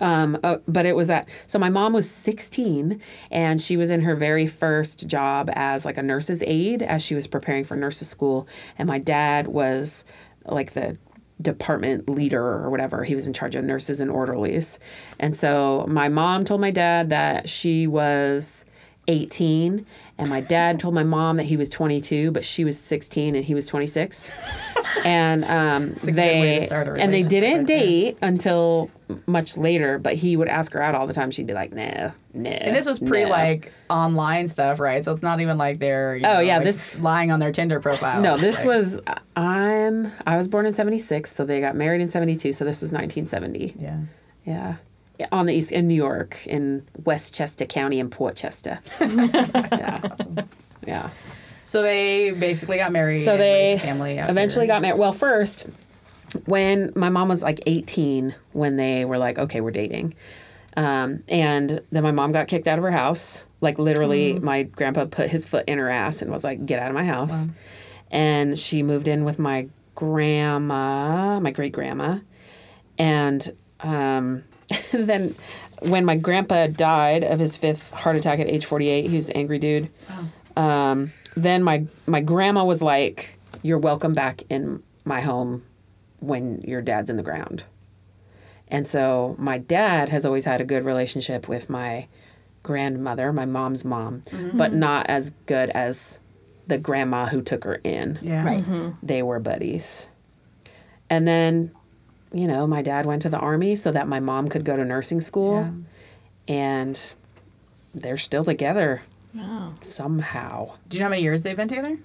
[0.00, 4.00] Um, uh, but it was at so my mom was 16 and she was in
[4.00, 8.08] her very first job as like a nurse's aide as she was preparing for nurses
[8.08, 10.06] school and my dad was
[10.46, 10.96] like the
[11.40, 13.04] department leader or whatever.
[13.04, 14.78] He was in charge of nurses and orderlies.
[15.18, 18.64] And so my mom told my dad that she was
[19.06, 19.84] 18
[20.16, 23.44] and my dad told my mom that he was 22 but she was 16 and
[23.44, 24.30] he was 26
[25.04, 28.90] and um, they to start a and they didn't date until
[29.26, 31.30] much later but he would ask her out all the time.
[31.30, 35.04] She'd be like no no and this was pre no." like online stuff, right?
[35.04, 37.52] So it's not even like they're you Oh, know, yeah, like, this- lying on their
[37.52, 38.20] Tinder profile.
[38.20, 38.66] no this Right.
[38.66, 39.00] was
[39.36, 42.92] i'm i was born in 76 so they got married in 72 so this was
[42.92, 43.98] 1970 yeah.
[44.44, 44.76] yeah
[45.18, 50.38] Yeah, on the east in new york in westchester county in portchester yeah awesome.
[50.86, 51.10] yeah
[51.64, 53.24] So they basically got married.
[53.24, 54.74] so they family eventually here.
[54.74, 55.68] got married well first
[56.46, 60.14] when my mom was like 18 when they were like okay we're dating
[60.76, 63.46] um, and then my mom got kicked out of her house.
[63.60, 66.88] Like literally my grandpa put his foot in her ass and was like get out
[66.88, 67.46] of my house.
[68.10, 72.18] And she moved in with my grandma my great grandma
[72.98, 74.42] and um,
[74.92, 75.34] then
[75.80, 79.36] when my grandpa died of his fifth heart attack at age 48 he was an
[79.36, 79.88] angry dude.
[80.56, 85.64] Um, then my my grandma was like you're welcome back in my home
[86.20, 87.64] when your dad's in the ground
[88.74, 92.08] and so my dad has always had a good relationship with my
[92.62, 94.56] grandmother my mom's mom mm-hmm.
[94.56, 96.18] but not as good as
[96.66, 98.44] the grandma who took her in Yeah.
[98.44, 98.62] Right.
[98.62, 98.90] Mm-hmm.
[99.02, 100.08] they were buddies.
[101.10, 101.70] And then,
[102.32, 104.84] you know, my dad went to the army so that my mom could go to
[104.84, 105.60] nursing school.
[106.48, 106.54] Yeah.
[106.54, 107.14] And
[107.94, 109.02] they're still together
[109.34, 109.74] Wow.
[109.80, 110.72] somehow.
[110.88, 111.98] Do you know how many years they've been together?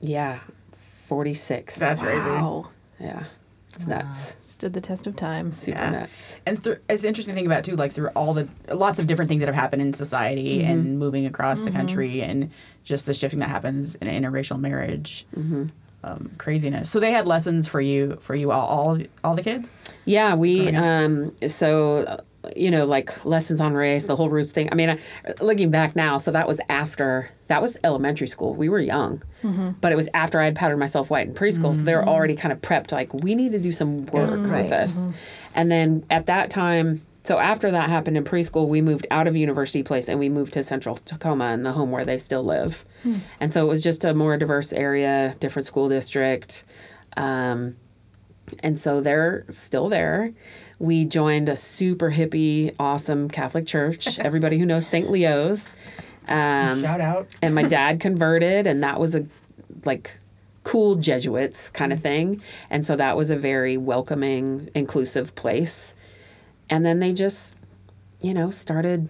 [0.00, 0.40] Yeah.
[0.76, 1.76] 46.
[1.76, 2.28] That's crazy.
[2.28, 2.68] Wow.
[3.00, 3.24] yeah.
[3.78, 4.36] It's nuts.
[4.42, 5.52] Stood the test of time.
[5.52, 5.90] Super Yeah.
[5.90, 6.36] nuts.
[6.44, 9.28] And through, it's interesting to think about too, like through all the lots of different
[9.28, 12.50] things that have happened in society and moving across the country, and
[12.82, 15.26] just the shifting that happens in an interracial marriage,
[16.04, 16.90] um, craziness.
[16.90, 19.72] So they had lessons for you, for you all, all, all the kids.
[20.04, 22.16] Yeah, we um so uh,
[22.56, 24.68] you know like lessons on race, the whole roots thing.
[24.72, 24.98] I mean, I,
[25.40, 28.54] looking back now, so that was after that was elementary school.
[28.54, 29.22] We were young,
[29.80, 32.36] but it was after I had powdered myself white in preschool, so they were already
[32.36, 32.92] kind of prepped.
[32.92, 34.12] Like we need to do some mm.
[34.12, 34.68] work with Right.
[34.68, 35.12] this, mm-hmm.
[35.54, 37.02] and then at that time.
[37.24, 40.54] So after that happened in preschool, we moved out of University Place and we moved
[40.54, 42.86] to Central Tacoma in the home where they still live.
[43.02, 43.16] Hmm.
[43.38, 46.64] And so it was just a more diverse area, different school district.
[47.18, 47.76] Um,
[48.62, 50.32] and so they're still there.
[50.78, 54.18] We joined a super hippie, awesome Catholic church.
[54.20, 55.10] Everybody who knows St.
[55.10, 55.74] Leo's.
[56.28, 57.28] Um, Shout out.
[57.42, 59.26] and my dad converted, and that was a
[59.84, 60.14] like
[60.64, 62.42] cool Jesuits kind of thing.
[62.68, 65.94] And so that was a very welcoming, inclusive place.
[66.68, 67.56] And then they just,
[68.20, 69.08] you know, started,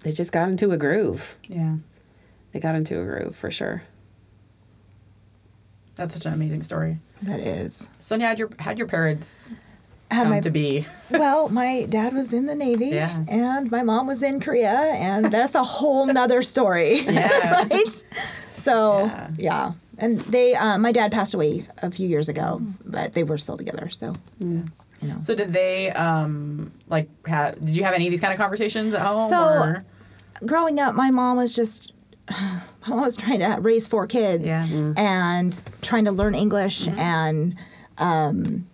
[0.00, 1.36] they just got into a groove.
[1.48, 1.76] Yeah,
[2.52, 3.82] They got into a groove for sure.
[5.96, 6.98] that's such an amazing story.
[7.22, 7.88] That is.
[8.00, 9.56] Sonia, had your had your parents Had
[10.10, 10.86] come my- to be?
[11.10, 13.24] Well, my dad was in the Navy Yeah.
[13.28, 17.00] and my mom was in Korea, and that's a whole nother story.
[17.06, 17.66] Yeah.
[17.70, 18.04] right?
[18.56, 19.30] So, Yeah.
[19.36, 19.72] yeah.
[19.98, 23.56] And they, uh, my dad passed away a few years ago, but they were still
[23.56, 23.90] together.
[23.90, 24.64] So, you
[25.02, 25.20] know.
[25.20, 27.64] So did they um like have?
[27.64, 29.20] Did you have any of these kind of conversations at home?
[29.30, 29.84] So- or?
[30.44, 31.92] growing up, my mom was just,
[32.30, 34.66] my mom was trying to raise four kids Yeah.
[34.96, 37.54] and trying to learn English and
[37.98, 38.66] um,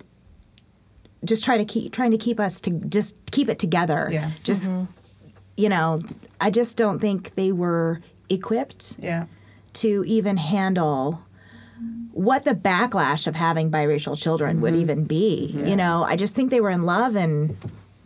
[1.25, 4.09] just try to keep trying to keep us to just keep it together.
[4.11, 4.31] Yeah.
[4.45, 4.85] Just mm-hmm.
[5.57, 6.01] you know,
[6.41, 9.27] I just don't think they were equipped Yeah.
[9.75, 11.23] to even handle
[12.13, 14.83] what the backlash of having biracial children would mm-hmm.
[14.83, 15.53] even be.
[15.55, 15.67] Yeah.
[15.67, 17.57] You know, I just think they were in love and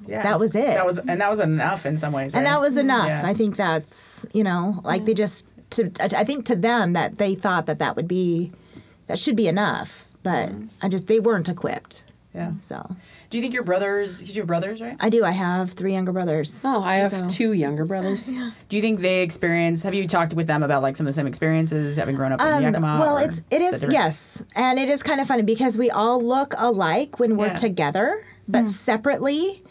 [0.06, 0.22] Yeah.
[0.22, 0.74] That was it.
[0.74, 2.34] That was and that was enough in some ways.
[2.34, 3.08] and that was enough.
[3.08, 3.22] Yeah.
[3.24, 7.34] I think that's you know like they just to I think to them that they
[7.34, 8.52] thought that that would be
[9.06, 10.66] that should be enough, but mm-hmm.
[10.82, 12.02] I just they weren't equipped.
[12.34, 12.52] Yeah.
[12.58, 12.96] So
[13.30, 14.20] Do you think your brothers?
[14.22, 14.96] You have brothers, right?
[14.98, 15.24] I do.
[15.24, 16.60] I have three younger brothers.
[16.64, 18.30] Oh, I have So- two younger brothers.
[18.32, 18.50] yeah.
[18.68, 19.82] Do you think they experience?
[19.84, 22.40] Have you talked with them about like some of the same experiences, having grown up
[22.40, 22.86] in Yakima?
[22.86, 23.92] Um, well, it's it's it that is different?
[23.92, 27.54] yes, and it is kind of funny because we all look alike when we're Yeah.
[27.54, 29.62] together, but separately,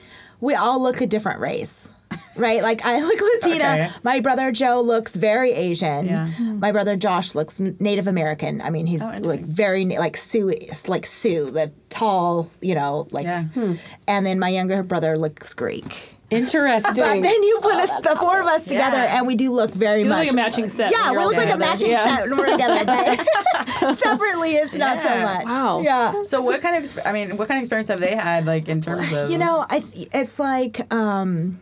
[0.41, 1.91] we all look a different race.
[2.35, 3.63] Right, like I look Latina.
[3.65, 3.89] Okay.
[4.03, 6.07] My brother Joe looks very Asian.
[6.07, 6.27] Yeah.
[6.39, 8.61] My brother Josh looks Native American.
[8.61, 10.51] I mean, he's Oh, like very like Sioux,
[10.87, 13.25] like Sioux, the tall, you know, like.
[13.25, 13.45] Yeah.
[14.07, 16.09] And then my younger brother looks Greek.
[16.29, 16.93] Interesting.
[16.95, 19.17] But then you put us, the four of us together, Yeah.
[19.19, 20.89] and we do look very You look much like a matching set.
[20.91, 22.17] Yeah, we look like a matching Yeah.
[22.17, 25.45] set when we're together, but separately, it's not so much.
[25.45, 25.81] Wow.
[25.81, 26.23] Yeah.
[26.23, 28.81] So what kind of I mean, what kind of experience have they had like in
[28.81, 31.59] terms of You know, I th- it's like um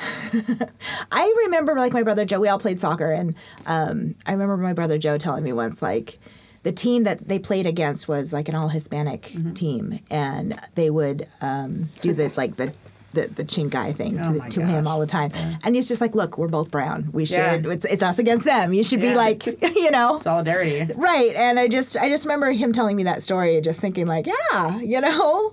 [1.12, 2.40] I remember like my brother Joe.
[2.40, 3.34] We all played soccer, and
[3.66, 6.18] um, I remember my brother Joe telling me once like
[6.62, 9.52] the team that they played against was like an all Hispanic Mm-hmm.
[9.54, 12.72] team, and they would um, do the like the.
[13.12, 15.32] The, the chink eye thing Oh to, to him all the time,
[15.64, 17.10] and he's just like, "Look, we're both brown.
[17.12, 17.38] We should.
[17.64, 17.72] Yeah.
[17.72, 18.72] It's, it's us against them.
[18.72, 19.10] You should Yeah.
[19.10, 19.46] be like,
[19.76, 20.92] you know, solidarity?
[20.94, 21.34] Right.
[21.34, 24.26] And I just I just remember him telling me that story and just thinking like,
[24.28, 25.52] yeah, you know.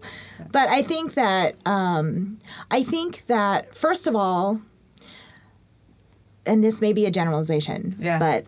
[0.52, 2.38] But I think that um
[2.70, 4.62] I think that first of all
[6.46, 8.20] and this may be a generalization, Yeah.
[8.20, 8.46] but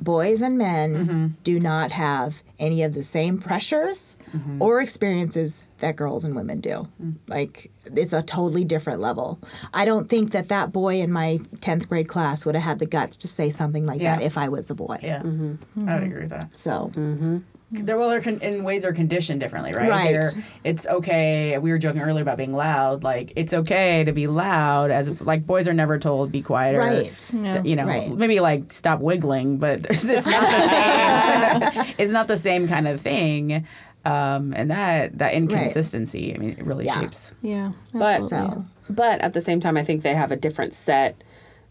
[0.00, 4.62] boys and men do not have any of the same pressures mm-hmm.
[4.62, 6.86] or experiences that girls and women do.
[7.02, 7.16] Mm.
[7.26, 9.40] Like it's a totally different level.
[9.72, 12.86] I don't think that that boy in my 10th grade class would have had the
[12.86, 14.16] guts to say something like Yeah.
[14.16, 14.98] that if I was a boy.
[15.02, 15.54] Yeah, mm-hmm
[15.88, 16.04] I would mm-hmm.
[16.04, 16.54] agree with that.
[16.54, 17.38] So, mm-hmm.
[17.72, 19.88] They're, well, they're con- in ways are conditioned differently, right?
[19.88, 20.12] Right.
[20.12, 20.32] They're,
[20.64, 21.56] it's okay.
[21.58, 23.04] We were joking earlier about being loud.
[23.04, 24.90] Like it's okay to be loud.
[24.90, 27.30] As like boys are never told be quiet or Right.
[27.32, 27.62] Yeah.
[27.62, 28.10] you know Right.
[28.10, 31.94] maybe like stop wiggling, but it's not the same.
[31.98, 33.64] it's not the same kind of thing.
[34.04, 37.00] Um, and that that inconsistency, I mean, it really Yeah.
[37.00, 37.34] shapes.
[37.42, 37.72] Yeah.
[37.92, 38.64] But absolutely.
[38.88, 38.92] So.
[38.94, 41.22] but at the same time, I think they have a different set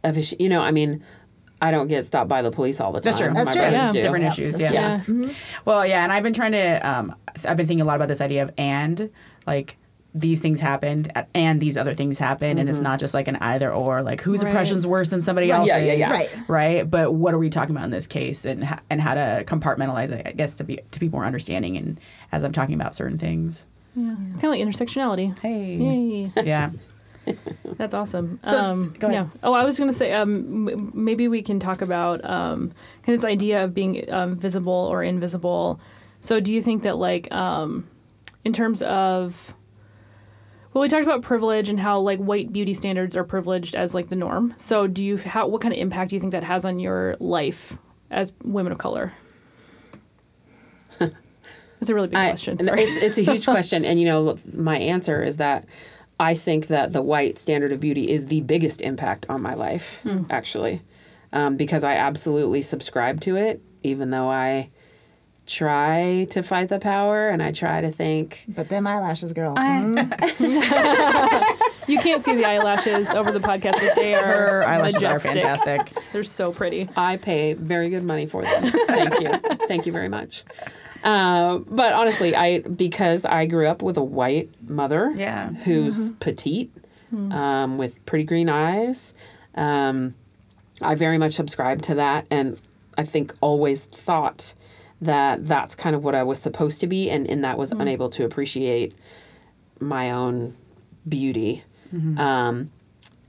[0.03, 0.39] of issues.
[0.39, 1.03] You know, I mean,
[1.61, 3.11] I don't get stopped by the police all the time.
[3.11, 3.33] That's true.
[3.33, 3.61] That's My true.
[3.71, 3.91] brothers Yeah.
[3.91, 4.01] do.
[4.01, 5.01] Different Yeah, issues, that's yeah.
[5.07, 5.29] yeah.
[5.65, 6.89] Well, yeah, and I've been trying to.
[6.89, 9.09] Um, I've been thinking a lot about this idea of and
[9.45, 9.75] like
[10.15, 13.71] these things happened and these other things happened, and it's not just like an either
[13.71, 14.01] or.
[14.01, 14.49] Like whose Right.
[14.49, 15.57] oppression's worse than somebody Right.
[15.57, 15.67] else's?
[15.69, 16.11] Yeah, yeah, yeah.
[16.11, 16.29] Right.
[16.47, 16.89] Right.
[16.89, 20.25] But what are we talking about in this case, and and how to compartmentalize it?
[20.27, 21.99] I guess to be to be more understanding, and
[22.31, 23.65] as I'm talking about certain things.
[23.95, 24.13] yeah.
[24.29, 25.37] It's kind of like intersectionality.
[25.39, 25.75] Hey.
[25.75, 26.31] Yay.
[26.45, 26.69] Yeah.
[27.77, 28.39] That's awesome.
[28.43, 29.25] So um, go ahead.
[29.25, 29.39] Yeah.
[29.43, 32.71] Oh, I was going to say, um, m- maybe we can talk about um,
[33.03, 35.79] kind of this idea of being um, visible or invisible.
[36.21, 37.87] So, do you think that, like, um,
[38.43, 39.53] in terms of,
[40.73, 44.09] well, we talked about privilege and how like white beauty standards are privileged as like
[44.09, 44.53] the norm.
[44.57, 47.15] So, do you how what kind of impact do you think that has on your
[47.19, 47.77] life
[48.11, 49.13] as women of color?
[51.81, 52.59] It's a really big I- question.
[52.61, 52.81] Sorry.
[52.83, 55.65] It's it's a huge question, and you know my answer is that
[56.19, 60.01] I think that the white standard of beauty is the biggest impact on my life,
[60.03, 60.23] Hmm.
[60.29, 60.81] actually,
[61.31, 64.69] um, because I absolutely subscribe to it, even though I
[65.47, 68.43] try to fight the power and I try to think.
[68.49, 69.55] but them eyelashes, girl.
[71.87, 75.31] you can't see the eyelashes over the podcast, but they are Her eyelashes majestic.
[75.31, 75.97] are fantastic.
[76.13, 76.87] They're so pretty.
[76.95, 78.71] I pay very good money for them.
[78.87, 79.37] Thank you.
[79.67, 80.43] Thank you very much.
[81.03, 85.49] Uh, but honestly, I because I grew up with a white mother, Yeah.
[85.53, 86.71] who's petite,
[87.13, 89.13] um, with pretty green eyes.
[89.55, 90.15] Um,
[90.81, 92.57] I very much subscribe to that, and
[92.97, 94.53] I think always thought
[95.01, 98.09] that that's kind of what I was supposed to be, and in that was unable
[98.09, 98.93] to appreciate
[99.79, 100.55] my own
[101.07, 101.63] beauty.
[102.17, 102.69] Um,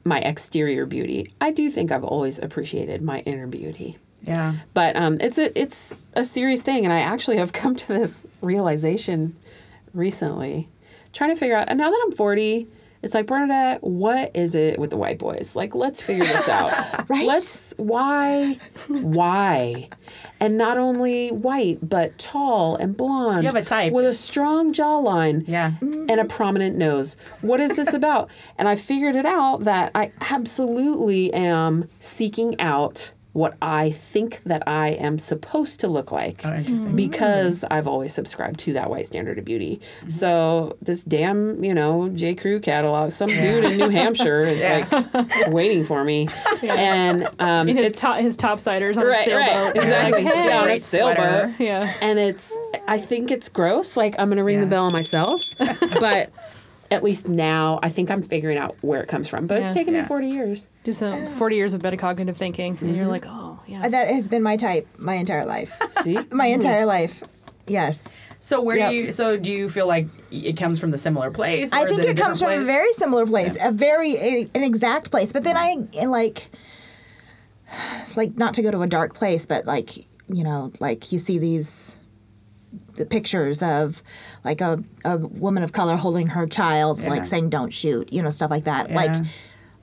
[0.04, 1.26] my exterior beauty.
[1.40, 4.54] I do think I've always appreciated my inner beauty Yeah.
[4.74, 8.26] but um, it's a it's a serious thing, and I actually have come to this
[8.42, 9.36] realization
[9.94, 10.68] recently,
[11.12, 11.68] trying to figure out.
[11.68, 12.68] And now that I'm 40,
[13.02, 15.56] it's like Bernadette, what is it with the white boys?
[15.56, 16.70] Like, let's figure this out.
[17.08, 17.26] Right?
[17.26, 19.88] Let's why, why,
[20.38, 23.42] and not only white but tall and blonde.
[23.42, 23.92] You have a type.
[23.92, 25.72] with a strong jawline Yeah.
[25.80, 27.16] and a prominent nose.
[27.40, 28.30] What is this about?
[28.58, 34.62] and I figured it out that I absolutely am seeking out what I think that
[34.66, 36.40] I am supposed to look like.
[36.44, 36.96] Oh, interesting.
[36.96, 39.80] Because I've always subscribed to that white standard of beauty.
[40.08, 42.34] So this damn, you know, J.
[42.34, 44.86] Crew catalog, some dude in New Hampshire is Yeah.
[45.12, 46.28] like waiting for me.
[46.62, 49.46] And um his it's top his top siders on a right, sailboat.
[49.46, 50.24] right, exactly.
[50.24, 50.44] Like, hey.
[50.46, 51.50] yeah, on a sailboat.
[51.58, 51.92] Yeah.
[52.02, 52.56] and it's
[52.88, 54.64] i think it's gross like i'm gonna ring Yeah.
[54.64, 55.40] the bell on myself
[56.00, 56.30] but
[56.90, 59.64] at least now i think i'm figuring out where it comes from but Yeah.
[59.66, 60.02] it's taken Yeah.
[60.02, 62.94] me 40 years Just uh, 40 years of metacognitive thinking, and Mm-hmm.
[62.96, 63.86] you're like, oh, yeah.
[63.88, 65.76] that has been my type my entire life.
[66.02, 67.22] see My entire life.
[67.66, 68.04] Yes.
[68.40, 68.90] So where Yep.
[68.90, 69.12] do you?
[69.12, 71.72] So do you feel like it comes from the similar place?
[71.72, 74.64] I think a it comes different from a very similar place, a very a, an
[74.64, 75.30] exact place.
[75.32, 76.48] But then I and like,
[78.16, 79.98] like not to go to a dark place, but like
[80.32, 81.96] you know, like you see these
[83.00, 84.02] the pictures of
[84.44, 87.10] like a, a woman of color holding her child, Yeah.
[87.10, 88.90] like saying "Don't shoot," you know, stuff like that.
[88.92, 89.14] Like,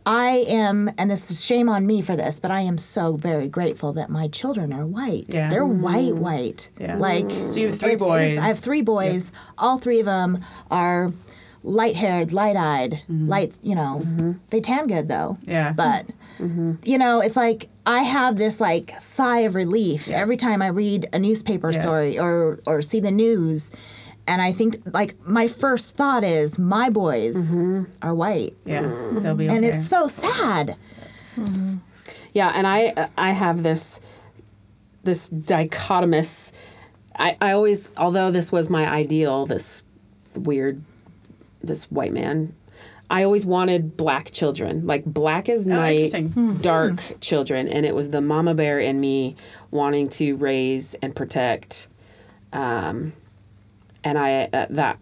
[0.06, 3.50] I am, and this is shame on me for this, but I am so very
[3.50, 5.26] grateful that my children are white.
[5.36, 5.50] Yeah.
[5.50, 5.80] They're mm.
[5.82, 6.70] white, white.
[6.80, 6.96] Yeah.
[6.98, 8.38] Like, So you have three it- it is- boys.
[8.38, 9.32] I have three boys.
[9.58, 10.40] All three of them
[10.72, 11.12] are
[11.68, 13.28] light haired, light eyed, mm-hmm.
[13.28, 14.32] light, you know, mm-hmm.
[14.50, 15.38] they tan good though.
[15.44, 15.74] Yeah.
[15.74, 16.08] But,
[16.40, 16.76] mm-hmm.
[16.84, 21.08] you know, it's like I have this like sigh of relief every time I read
[21.14, 21.82] a newspaper Yeah.
[21.82, 23.72] story or, or see the news.
[24.30, 27.54] And I think, like, my first thought is my boys
[28.02, 28.58] are white.
[28.66, 28.82] Yeah,
[29.22, 29.56] they'll be okay.
[29.56, 30.76] And it's so sad.
[32.34, 34.02] Yeah, and I I have this
[35.06, 36.52] this dichotomous.
[37.16, 39.86] I I always, although this was my ideal, this
[40.36, 40.84] weird,
[41.62, 42.54] this white man.
[43.10, 46.58] I always wanted black children, like black as night, interesting.
[46.58, 49.38] dark children, and it was the mama bear in me
[49.72, 51.88] wanting to raise and protect,
[52.52, 53.14] um,
[54.04, 55.00] and I uh, that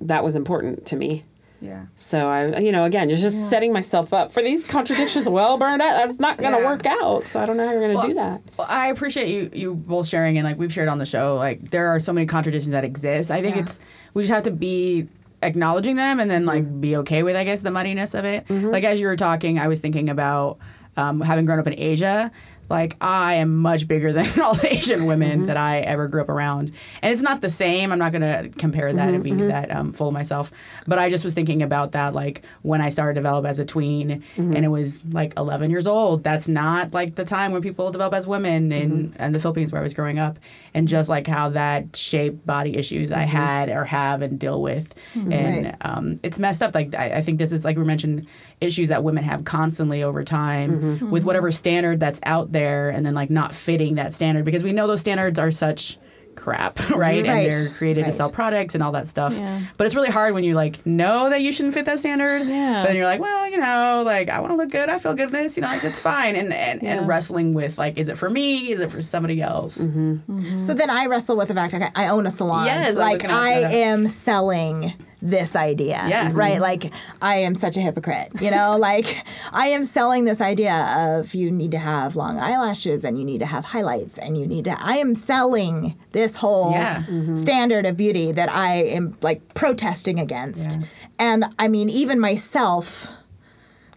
[0.00, 1.24] that was important to me.
[1.60, 1.84] yeah.
[1.94, 5.28] So I, you know, again, you're just setting myself up for these contradictions.
[5.28, 6.64] well, Bernadette, that's not going to Yeah.
[6.66, 7.28] work out.
[7.28, 8.40] So I don't know how you're going to do that.
[8.58, 11.36] Well, I appreciate you you both sharing and like we've shared on the show.
[11.36, 13.30] Like there are so many contradictions that exist.
[13.30, 13.62] I think Yeah.
[13.62, 13.78] it's
[14.14, 15.06] we just have to be
[15.42, 18.48] acknowledging them and then like be okay with I guess the muddiness of it.
[18.70, 20.58] Like as you were talking, I was thinking about
[20.96, 22.30] um, having grown up in Asia.
[22.68, 25.46] Like I am much bigger than all the Asian women mm-hmm.
[25.46, 27.92] that I ever grew up around, and it's not the same.
[27.92, 29.48] I'm not gonna compare that and mm-hmm, be mm-hmm.
[29.48, 30.50] that um, full of myself.
[30.86, 33.64] But I just was thinking about that, like when I started to develop as a
[33.64, 36.24] tween, and it was like 11 years old.
[36.24, 39.80] That's not like the time when people develop as women in, in the Philippines where
[39.80, 40.38] I was growing up,
[40.74, 44.94] and just like how that shaped body issues I had or have and deal with,
[45.14, 45.76] and Right.
[45.82, 46.74] um, it's messed up.
[46.74, 48.26] Like I, I think this is like we mentioned
[48.62, 51.10] issues that women have constantly over time mm-hmm.
[51.10, 54.72] with whatever standard that's out there, and then like not fitting that standard because we
[54.72, 55.98] know those standards are such
[56.34, 57.02] crap, right?
[57.02, 57.26] Right.
[57.26, 59.34] And they're created to sell products and all that stuff.
[59.34, 59.62] Yeah.
[59.76, 62.42] But it's really hard when you like know that you shouldn't fit that standard.
[62.46, 62.82] Yeah.
[62.82, 64.88] But then you're like, well, you know, like I want to look good.
[64.88, 65.56] I feel good in this.
[65.56, 66.36] You know, like it's fine.
[66.36, 66.98] And and, Yeah.
[66.98, 68.70] and wrestling with like, is it for me?
[68.70, 69.78] Is it for somebody else?
[69.78, 70.12] Mm-hmm.
[70.12, 70.60] Mm-hmm.
[70.60, 72.66] So then I wrestle with the fact like I own a salon.
[72.66, 76.04] Yes, I like gonna I am selling this idea.
[76.08, 76.30] Yeah.
[76.32, 76.54] Right?
[76.54, 76.62] Mm-hmm.
[76.62, 76.92] Like
[77.22, 78.32] I am such a hypocrite.
[78.40, 80.74] You know, like I am selling this idea
[81.18, 84.46] of you need to have long eyelashes and you need to have highlights and you
[84.46, 87.02] need to I am selling this whole Yeah.
[87.04, 87.36] Mm-hmm.
[87.36, 90.80] standard of beauty that I am like protesting against.
[90.80, 90.86] Yeah.
[91.20, 93.06] And I mean even myself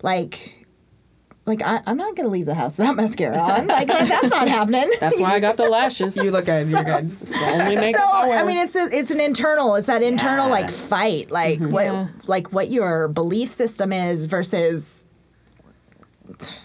[0.04, 0.65] like
[1.46, 3.68] like I, I'm not gonna leave the house without mascara on.
[3.68, 4.90] Like that's not happening.
[5.00, 6.18] That's why I got the lashes.
[6.18, 6.68] You look good.
[6.68, 7.16] You're good.
[7.44, 8.38] only makeup so I.
[8.40, 9.76] I mean, it's a, it's an internal.
[9.76, 10.52] It's that internal Yeah.
[10.52, 12.08] like fight, like what Yeah.
[12.28, 15.05] like what your belief system is versus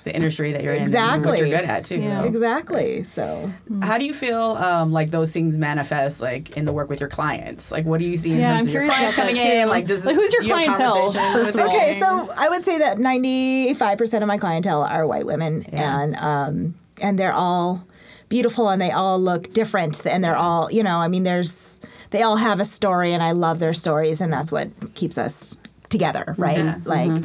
[0.04, 0.82] The industry that you're in.
[0.82, 1.28] Exactly.
[1.30, 1.96] What you're good at too.
[1.98, 2.22] Yeah.
[2.22, 2.28] though.
[2.28, 3.04] exactly.
[3.04, 3.52] So
[3.82, 7.08] How do you feel um, like those things manifest like in the work with your
[7.08, 7.70] clients?
[7.70, 9.36] Like, what do you see in Yeah, terms I'm of your curious clients about that
[9.38, 9.68] coming in?
[9.68, 11.68] Like, does Like, who's your you clientele, first of with all?
[11.76, 15.64] okay, so I would say that ninety five percent of my clientele are white women,
[15.72, 16.00] Yeah.
[16.02, 17.86] and um, and they're all
[18.28, 20.98] beautiful and they all look different, and they're all you know.
[20.98, 21.78] I mean, there's
[22.10, 25.56] they all have a story, and I love their stories, and that's what keeps us
[25.90, 26.58] together, right?
[26.58, 26.78] Yeah.
[26.84, 27.24] Like.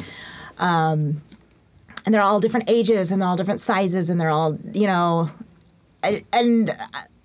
[0.58, 1.20] Um,
[2.06, 5.28] and they're all different ages and they're all different sizes and they're all you know
[6.02, 6.74] I, and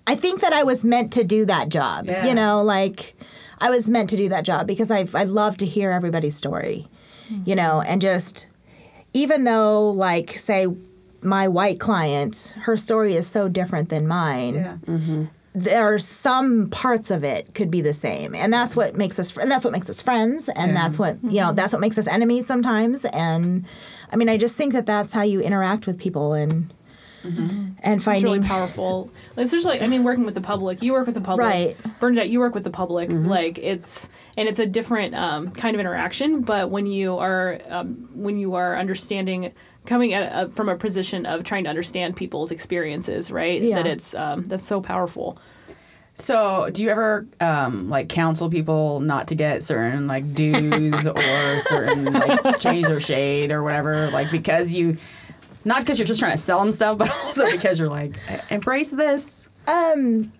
[0.06, 2.26] i think that i was meant to do that job Yeah.
[2.26, 3.14] you know like
[3.60, 6.88] i was meant to do that job because i i love to hear everybody's story
[7.46, 8.48] you know and just
[9.14, 10.66] even though like say
[11.22, 14.76] my white client her story is so different than mine Yeah.
[14.86, 15.24] Mm-hmm.
[15.54, 19.36] there are some parts of it could be the same and that's what makes us
[19.36, 20.78] and that's what makes us friends and Yeah.
[20.82, 21.54] that's what you know mm-hmm.
[21.56, 23.64] that's what makes us enemies sometimes and
[24.12, 26.72] i mean i just think that that's how you interact with people and
[27.24, 29.10] and It's finding really powerful.
[29.36, 30.82] Especially, I mean, working with the public.
[30.82, 31.76] You work with the public, Right.
[32.00, 33.10] Bernadette, you work with the public.
[33.12, 36.40] Like it's and it's a different um, kind of interaction.
[36.40, 39.52] But when you are um, when you are understanding,
[39.86, 43.62] coming at a, from a position of trying to understand people's experiences, right?
[43.62, 43.76] Yeah.
[43.76, 45.38] That it's um, that's so powerful.
[46.22, 51.16] So, do you ever um, like counsel people not to get certain like dues or
[51.62, 54.98] certain like shades or shade or whatever, like because you,
[55.64, 58.14] not because you're just trying to sell them stuff, but also because you're like
[58.50, 59.48] embrace this.
[59.66, 60.32] um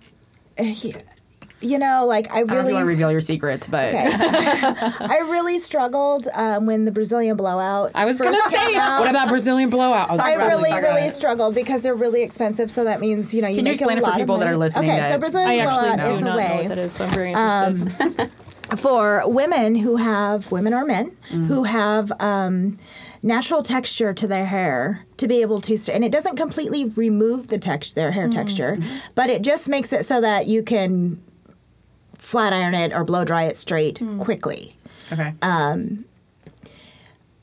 [1.62, 3.68] you know like i I don't know if you really want to reveal your secrets,
[3.68, 4.06] but Okay.
[4.12, 7.90] I really struggled um, when the Brazilian blowout.
[7.94, 9.00] I was going to say, out.
[9.00, 10.10] what about Brazilian blowout?
[10.10, 11.12] was I really, really it.
[11.12, 12.70] struggled because they're really expensive.
[12.70, 14.40] So that means you know you Can you make explain a it for people of
[14.40, 17.04] that are listening Okay, so Brazilian I blowout do is a way that is, so
[17.04, 18.30] I'm very interested.
[18.78, 21.46] for women who have women or men Mm.
[21.46, 22.78] who have um,
[23.22, 27.58] natural texture to their hair to be able to and it doesn't completely remove the
[27.58, 28.14] text their Mm.
[28.14, 28.96] hair texture Mm-hmm.
[29.14, 31.20] but it just makes it so that you can
[32.22, 34.18] flat iron it or blow dry it straight Mm.
[34.20, 34.72] quickly
[35.12, 36.04] okay, Um,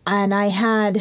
[0.07, 0.97] and I had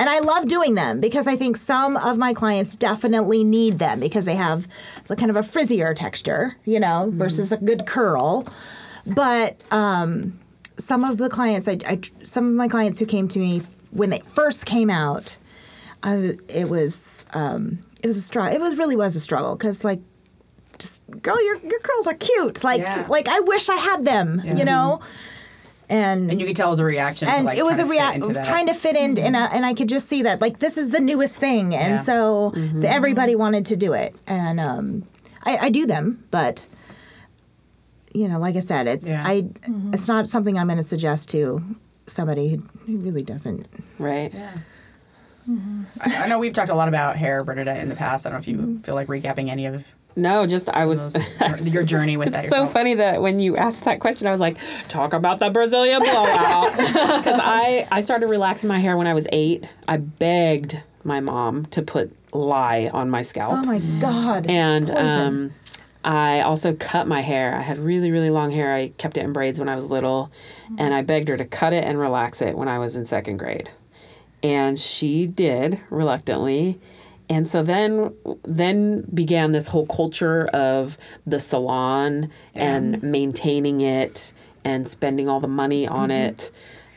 [0.00, 3.98] And I love doing them because I think some of my clients definitely need them
[3.98, 4.68] because they have
[5.08, 8.46] the kind of a frizzier texture, you know, versus a good curl.
[9.04, 10.38] But um,
[10.76, 14.10] some of the clients, I, I, some of my clients who came to me when
[14.10, 15.36] they first came out,
[16.04, 18.54] I, it was um, it was a struggle.
[18.54, 20.00] It was really was a struggle because like,
[20.78, 22.62] just girl, your your curls are cute.
[22.64, 23.06] Like Yeah.
[23.08, 24.40] like I wish I had them.
[24.44, 25.00] You know.
[25.90, 27.28] And, And you could tell it was a reaction.
[27.28, 28.44] and to, like, it was a trying to fit into react that.
[28.44, 30.90] trying to fit in, and uh, and I could just see that like this is
[30.90, 31.96] the newest thing, and Yeah.
[31.96, 35.06] so the, everybody wanted to do it, and um,
[35.44, 36.66] I, I do them, but
[38.12, 39.22] you know, like I said, it's Yeah.
[39.24, 39.46] I
[39.94, 41.62] it's not something I'm going to suggest to
[42.06, 43.66] somebody who, who really doesn't.
[43.98, 44.34] Right.
[45.48, 48.26] I, I know we've talked a lot about hair, Bernadette, in the past.
[48.26, 48.80] I don't know if you Mm-hmm.
[48.82, 49.82] feel like recapping any of
[50.16, 51.16] No, just I was.
[51.64, 52.44] your journey with that.
[52.44, 55.50] It's so funny that when you asked that question, I was like, "Talk about the
[55.50, 59.68] Brazilian blowout," because I I started relaxing my hair when I was eight.
[59.86, 63.50] I begged my mom to put lye on my scalp.
[63.52, 64.46] Oh my God!
[64.48, 65.54] and um,
[66.04, 67.54] I also cut my hair.
[67.54, 68.74] I had really, really long hair.
[68.74, 70.30] I kept it in braids when I was little,
[70.78, 73.36] and I begged her to cut it and relax it when I was in second
[73.36, 73.70] grade,
[74.42, 76.80] and she did reluctantly.
[77.30, 78.14] And so then,
[78.44, 84.32] then began this whole culture of the salon and maintaining it
[84.64, 86.50] and spending all the money on it.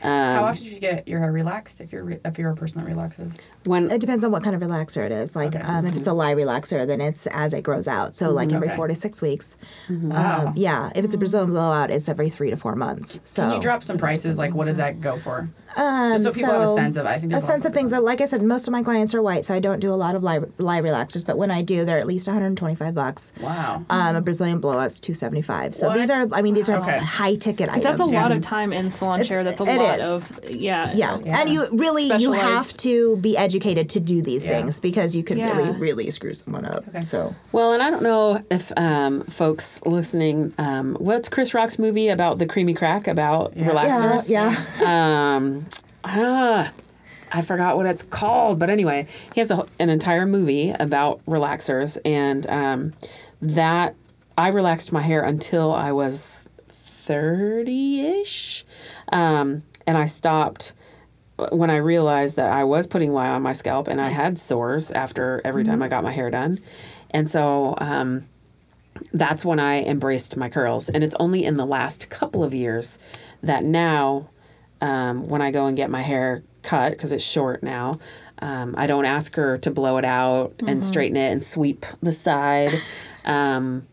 [0.04, 2.56] Um, How often do you get your hair relaxed if you're re- if you're a
[2.56, 3.38] person that relaxes?
[3.66, 5.36] when It depends on what kind of relaxer it is.
[5.36, 5.64] Like, Okay.
[5.64, 8.16] um, if it's a lye relaxer, then it's as it grows out.
[8.16, 8.74] So, like every Okay.
[8.76, 9.54] four to six weeks.
[9.88, 10.46] Wow.
[10.48, 10.90] Um, yeah.
[10.96, 13.20] If it's a Brazilian blowout, it's every three to four months.
[13.22, 14.38] So Can you drop some prices?
[14.38, 15.48] Like, what does that go for?
[15.76, 17.64] Um, Just so people have a sense of- I think a there's a lot sense
[17.64, 17.92] of of things.
[17.92, 20.14] Like I said, most of my clients are white, so I don't do a lot
[20.14, 21.24] of lye, lye relaxers.
[21.24, 23.32] But when I do, they're at least 125 bucks.
[23.40, 23.84] Wow.
[23.90, 25.74] Um, a Brazilian blowout's 275.
[25.74, 25.96] So What?
[25.98, 26.98] these are, I mean, these are Okay.
[26.98, 27.84] high ticket items.
[27.84, 28.36] That's a lot Yeah.
[28.36, 29.44] of time in salon It's- chair.
[29.44, 30.04] That's a it lot is.
[30.04, 30.92] of yeah.
[30.94, 31.18] Yeah.
[31.24, 31.40] Yeah.
[31.40, 34.50] and you really you have to be educated to do these Yeah.
[34.50, 35.56] things because you could Yeah.
[35.56, 36.84] really really screw someone up.
[36.88, 37.00] Okay.
[37.02, 42.08] So Well, and I don't know if um, folks listening, um, what's Chris Rock's movie
[42.08, 44.28] about the creamy crack about relaxers?
[44.28, 44.54] yeah,
[44.84, 45.61] Um,
[46.04, 46.72] ah,
[47.30, 51.98] I forgot what it's called, but anyway, he has a, an entire movie about relaxers,
[52.04, 52.92] and um,
[53.40, 53.94] that
[54.36, 58.64] I relaxed my hair until I was thirty-ish,
[59.12, 60.72] um, and I stopped
[61.50, 64.92] when I realized that I was putting lye on my scalp and I had sores
[64.92, 66.60] after every time I got my hair done.
[67.10, 68.28] And so um,
[69.12, 70.88] that's when I embraced my curls.
[70.88, 72.98] And it's only in the last couple of years
[73.42, 74.28] that now,
[74.82, 77.98] um, when I go and get my hair cut, because it's short now,
[78.40, 82.12] um, I don't ask her to blow it out and straighten it and sweep the
[82.12, 82.72] side.
[83.24, 83.86] Um,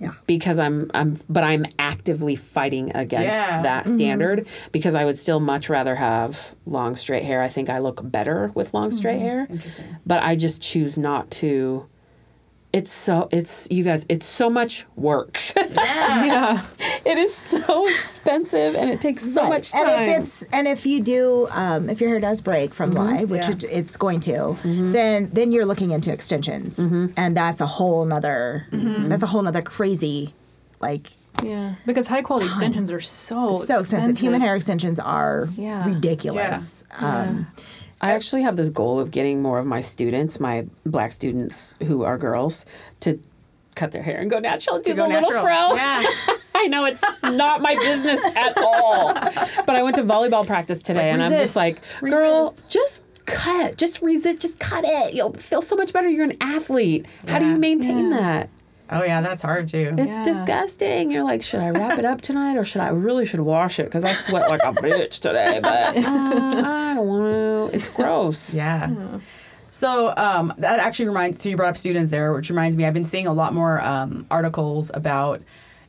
[0.00, 0.12] Yeah.
[0.28, 3.62] because I'm I'm but I'm actively fighting against Yeah.
[3.62, 7.42] that standard because I would still much rather have long straight hair.
[7.42, 9.48] I think I look better with long straight hair.
[9.50, 9.96] Interesting.
[10.06, 11.86] But I just choose not to
[12.78, 15.38] it's so it's you guys it's so much work.
[15.56, 16.62] yeah.
[17.04, 19.48] it is so expensive and it takes so Right.
[19.50, 19.86] much time.
[19.88, 23.24] And if it's and if you do, um, if your hair does break from lye,
[23.24, 23.52] which Yeah.
[23.52, 28.66] it, it's going to, then then you're looking into extensions, and that's a whole nother
[28.72, 30.32] that's a whole nother crazy,
[30.80, 31.10] like
[31.42, 31.74] Yeah.
[31.86, 34.18] Because high quality extensions are so so expensive.
[34.18, 35.84] Human hair extensions are Yeah.
[35.84, 36.84] ridiculous.
[37.00, 37.46] Um,
[38.00, 42.04] I actually have this goal of getting more of my students, my black students who
[42.04, 42.64] are girls,
[43.00, 43.20] to
[43.74, 45.42] cut their hair and go natural, do the little natural.
[45.42, 45.74] fro.
[45.76, 46.04] Yeah.
[46.54, 49.14] I know it's not my business at all.
[49.14, 52.68] But I went to volleyball practice today and I'm just like, girl, Resist.
[52.68, 53.76] just cut.
[53.76, 54.40] Just resist.
[54.40, 55.14] Just cut it.
[55.14, 56.08] You'll feel so much better.
[56.08, 57.06] You're an athlete.
[57.28, 58.18] How do you maintain Yeah.
[58.20, 58.50] that?
[58.90, 59.94] Oh yeah, that's hard too.
[59.98, 60.24] It's Yeah.
[60.24, 61.10] disgusting.
[61.10, 63.78] You're like, should I wrap it up tonight or should I I really should wash
[63.78, 63.84] it?
[63.84, 67.24] Because I sweat like a bitch today, but uh, I don't want
[67.72, 67.76] to.
[67.76, 68.54] It's gross.
[68.54, 69.18] Yeah.
[69.70, 71.42] So um, that actually reminds.
[71.42, 72.86] So you brought up students there, which reminds me.
[72.86, 75.42] I've been seeing a lot more um, articles about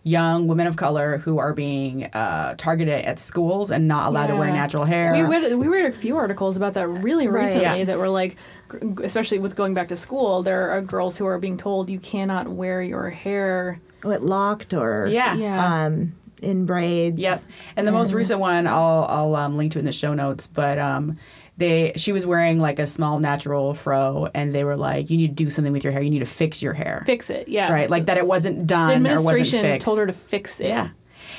[0.04, 4.36] young women of color who are being uh, targeted at schools and not allowed to
[4.36, 5.12] wear natural hair.
[5.14, 7.44] We read, we read a few articles about that really Right.
[7.44, 7.84] recently Yeah.
[7.86, 8.38] that were like,
[9.04, 12.48] especially with going back to school, there are girls who are being told you cannot
[12.48, 13.80] wear your hair.
[14.06, 15.36] Oh, it locked or yeah.
[15.36, 15.84] Yeah.
[15.86, 17.22] um, in braids.
[17.22, 17.44] Yep.
[17.76, 20.48] And the most recent one, I'll I'll um, link to in the show notes.
[20.48, 21.18] But um,
[21.60, 25.38] they she was wearing like a small natural fro, and they were like, "You need
[25.38, 26.02] to do something with your hair.
[26.02, 27.48] You need to fix your hair." Fix it.
[27.48, 27.72] Yeah.
[27.72, 29.86] Right, like that it wasn't the done or wasn't administration fixed.
[29.86, 30.70] told her to fix it.
[30.70, 30.90] Yeah.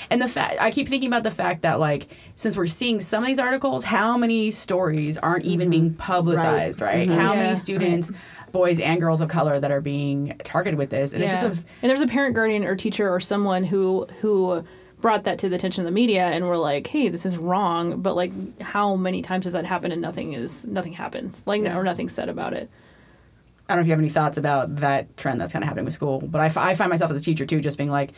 [0.09, 3.23] And the fact I keep thinking about the fact that like since we're seeing some
[3.23, 7.09] of these articles, how many stories aren't even being publicized, right?
[7.09, 7.39] How Mm-hmm.
[7.39, 7.43] Yeah.
[7.45, 8.13] many students,
[8.53, 11.13] boys and girls of color that are being targeted with this?
[11.13, 14.65] And it's just a and there's a parent guardian or teacher or someone who who
[15.01, 18.01] brought that to the attention of the media and were like, "Hey, this is wrong."
[18.01, 21.83] But like, how many times has that happened and nothing is nothing happens, like or
[21.85, 22.71] nothing's said about it?
[23.69, 25.85] I don't know if you have any thoughts about that trend that's kind of happening
[25.85, 28.13] with school, but I, f- I find myself as a teacher too, just being like,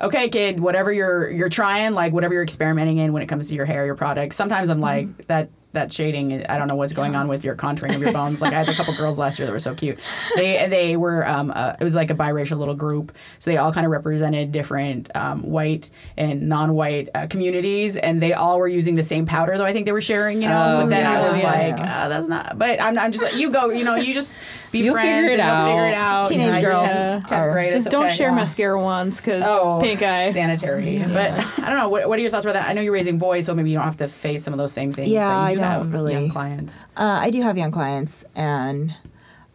[0.00, 3.54] okay, kid, whatever you're you're trying, like whatever you're experimenting in when it comes to
[3.54, 4.36] your hair, your products.
[4.36, 5.22] Sometimes I'm like Mm-hmm.
[5.26, 6.44] that that shading.
[6.46, 8.40] I don't know what's going on with your contouring of your bones.
[8.40, 9.98] Like I had a couple girls last year that were so cute.
[10.36, 13.72] They they were um uh, it was like a biracial little group, so they all
[13.72, 18.94] kind of represented different um, white and non-white uh, communities, and they all were using
[18.94, 19.56] the same powder.
[19.56, 20.78] Though I think they were sharing, you know.
[20.78, 22.04] Oh, but then I was yeah, like, yeah.
[22.04, 22.58] uh, that's not.
[22.58, 24.40] But I'm, I'm just like, you go, you know, you just
[24.72, 25.08] be You'll friends.
[25.08, 25.88] figure it and you'll Figure out.
[25.88, 26.26] it out.
[26.28, 28.14] Teenage You girls tenth- tenth grade, Just don't okay.
[28.16, 28.34] share Yeah.
[28.34, 30.32] mascara wands because Oh, pink eye.
[30.32, 30.98] sanitary.
[31.06, 31.88] But I don't know.
[31.90, 32.68] What, what are your thoughts about that?
[32.68, 34.72] I know you're raising boys, so maybe you don't have to face some of those
[34.72, 35.08] same things.
[35.08, 36.12] Yeah, but you I do don't have really.
[36.14, 36.84] young clients.
[36.96, 38.94] Uh, I do have young clients, and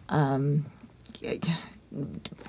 [0.09, 0.65] um,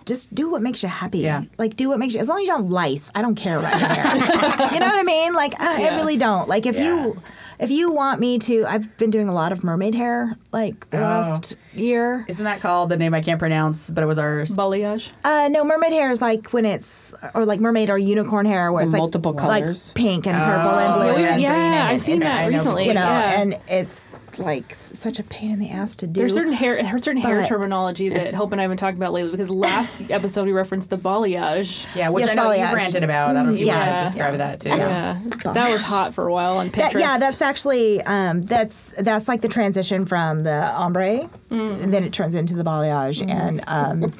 [0.04, 1.18] just do what makes you happy.
[1.20, 1.44] Yeah.
[1.58, 2.20] Like do what makes you.
[2.20, 4.14] As long as you don't lice, I don't care about your hair.
[4.74, 5.32] you know what I mean?
[5.34, 6.48] Like I, I really don't.
[6.48, 6.84] Like if Yeah.
[7.06, 7.22] you
[7.58, 10.98] if you want me to, I've been doing a lot of mermaid hair like the
[10.98, 11.00] Oh.
[11.00, 12.24] last year.
[12.28, 13.90] Isn't that called the name I can't pronounce?
[13.90, 14.38] But it was our.
[14.44, 15.10] Balayage.
[15.24, 18.82] Uh, no, mermaid hair is like when it's or like mermaid or unicorn hair where
[18.82, 19.92] it's like multiple like colors.
[19.94, 22.48] pink and purple and blue Oh, and yeah, green and I've it's- seen it's, that
[22.48, 22.86] recently.
[22.86, 23.40] You know, yeah.
[23.40, 26.20] and it's like such a pain in the ass to do.
[26.20, 29.12] There's certain hair, there's certain hair terminology that Hope and I have been talking about
[29.12, 31.86] lately because last episode we referenced the balayage.
[31.96, 33.30] Yeah, which Yes, I know you ranted about.
[33.30, 34.02] I don't know if you Yeah.
[34.02, 34.68] want to describe that too.
[34.70, 35.18] Yeah,
[35.54, 36.92] that was hot for a while on Pinterest.
[36.92, 41.82] That, yeah, that's actually um, that's that's like the transition from the ombre, Mm.
[41.82, 44.12] and then it turns into the balayage, and um,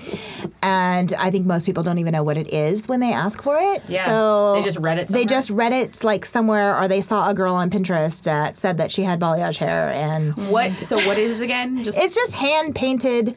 [0.62, 3.57] and I think most people don't even know what it is when they ask for
[3.59, 3.83] it.
[3.89, 7.29] Yeah, so they just read it They just read it like somewhere, or they saw
[7.29, 10.72] a girl on Pinterest that said that she had balayage hair, and What?
[10.87, 11.85] So what is it again?
[11.85, 13.37] Just it's just hand painted,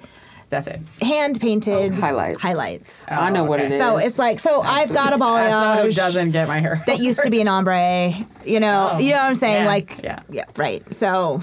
[0.52, 0.80] that's it.
[1.02, 2.40] hand painted oh, Highlights.
[2.42, 3.06] highlights.
[3.10, 3.80] Oh, I know what it is.
[3.82, 6.84] So it's like so I've got a As someone who balayage doesn't get my hair.
[6.86, 8.12] that used to be an ombre.
[8.46, 9.64] You know, Oh, you know what I'm saying?
[9.64, 10.46] yeah, like, yeah.
[10.58, 10.84] right.
[10.94, 11.42] So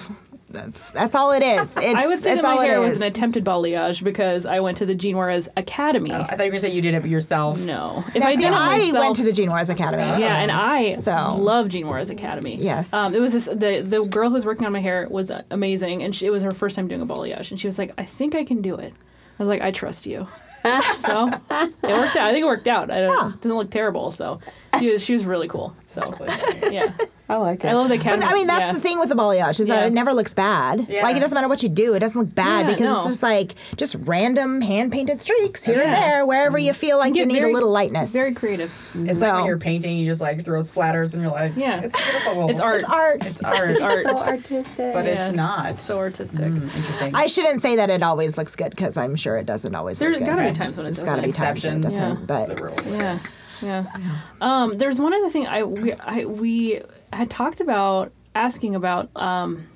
[0.51, 1.77] that's that's all it is.
[1.77, 4.61] It's, I would say it's that my it hair was an attempted balayage because I
[4.61, 6.13] went to the Gene Juarez Academy.
[6.13, 7.59] I thought you were gonna say you did it yourself.
[7.59, 10.03] no, if Now, I see, did it I myself, went to the Gene Juarez Academy.
[10.03, 12.57] Yeah, and I So- love Gene Juarez Academy.
[12.57, 12.93] Yes.
[12.93, 16.03] Um, it was this the the girl who was working on my hair was amazing,
[16.03, 18.05] and she, it was her first time doing a balayage, and she was like, "I
[18.05, 18.93] think I can do it."
[19.39, 20.27] I was like, "I trust you."
[20.97, 22.27] so it worked out.
[22.29, 22.91] I think it worked out.
[22.91, 23.29] I don't, Yeah.
[23.35, 24.11] it didn't look terrible.
[24.11, 24.41] So
[24.81, 25.75] she was she was really cool.
[25.87, 26.03] So
[26.71, 26.93] yeah,
[27.31, 27.69] I like it.
[27.69, 28.23] I love the academy.
[28.23, 28.73] But I mean, that's yeah.
[28.73, 30.87] the thing with the balayage is that it never looks bad.
[30.89, 31.03] Yeah.
[31.03, 32.93] Like it doesn't matter what you do, it doesn't look bad Yeah, because no.
[33.01, 37.11] it's just like just random hand painted streaks here and there wherever you feel like
[37.11, 38.13] you, get need very- a little lightness.
[38.15, 38.73] Very creative.
[38.95, 41.81] It's like So- when you're painting, you just like throw splatters, and you're like, Yeah.
[41.83, 42.49] it's beautiful.
[42.51, 42.77] It's art.
[42.81, 43.21] it's art.
[43.27, 43.81] It's art.
[43.83, 44.03] art.
[44.05, 44.95] So artistic.
[44.95, 45.29] but Yeah.
[45.29, 45.71] it's not.
[45.73, 46.41] It's so artistic.
[46.41, 47.15] Mm, interesting.
[47.15, 50.15] I shouldn't say that it always looks good because I'm sure it doesn't always There's
[50.19, 50.35] look good.
[50.37, 52.27] gotta be times when it There's gotta be times when it Exceptions.
[52.27, 52.29] doesn't.
[52.29, 53.19] Yeah.
[53.19, 53.19] But.
[53.61, 54.17] Yeah, yeah.
[54.41, 56.81] Um, there's one other thing I we, I we
[57.13, 59.67] had talked about asking about um,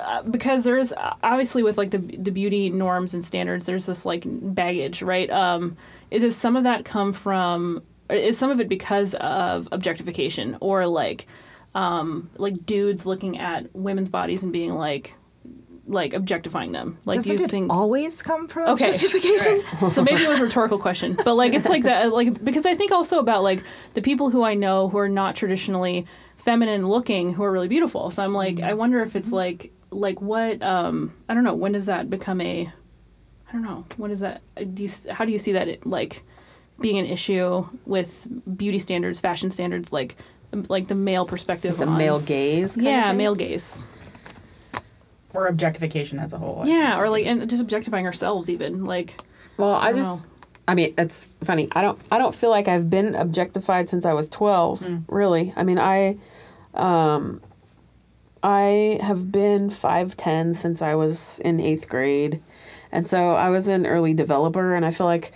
[0.00, 4.24] uh, because there's obviously with like the the beauty norms and standards, there's this like
[4.26, 5.30] baggage, right?
[5.30, 5.76] Um,
[6.30, 7.82] some of that come from?
[8.08, 11.26] Is some of it because of objectification or like
[11.74, 15.14] um, like dudes looking at women's bodies and being like
[15.86, 16.98] like objectifying them?
[17.04, 18.92] Like doesn't do you it think always come from Okay.
[18.94, 19.62] objectification?
[19.90, 22.74] so maybe it was a rhetorical question, but like it's like that, like because I
[22.74, 23.62] think also about like
[23.94, 26.06] the people who I know who are not traditionally
[26.36, 28.10] feminine looking who are really beautiful.
[28.10, 31.72] So I'm like, I wonder if it's like like what um I don't know when
[31.72, 32.70] does that become a
[33.48, 34.42] I don't know what is that
[34.74, 36.24] do you how do you see that it, like
[36.80, 38.26] being an issue with
[38.56, 40.16] beauty standards, fashion standards, like
[40.68, 42.74] like the male perspective, the on- male gaze.
[42.76, 43.18] kind yeah, thing?
[43.18, 43.86] male gaze,
[45.36, 46.64] or objectification as a whole.
[46.66, 49.16] yeah, or like and just objectifying ourselves even like
[49.58, 50.30] Well, I, don't just, know.
[50.68, 51.68] I mean, it's funny.
[51.72, 54.82] I don't, I don't feel like I've been objectified since I was twelve.
[55.08, 56.18] Really, I mean, I,
[56.74, 57.40] um,
[58.42, 62.42] I have been five ten since I was in eighth grade,
[62.90, 65.32] and so I was an early developer, and I feel like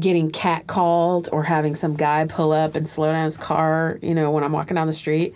[0.00, 4.32] getting catcalled or having some guy pull up and slow down his car, you know,
[4.32, 5.34] when I'm walking down the street,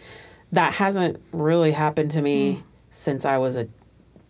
[0.51, 3.69] that hasn't really happened to me since I was a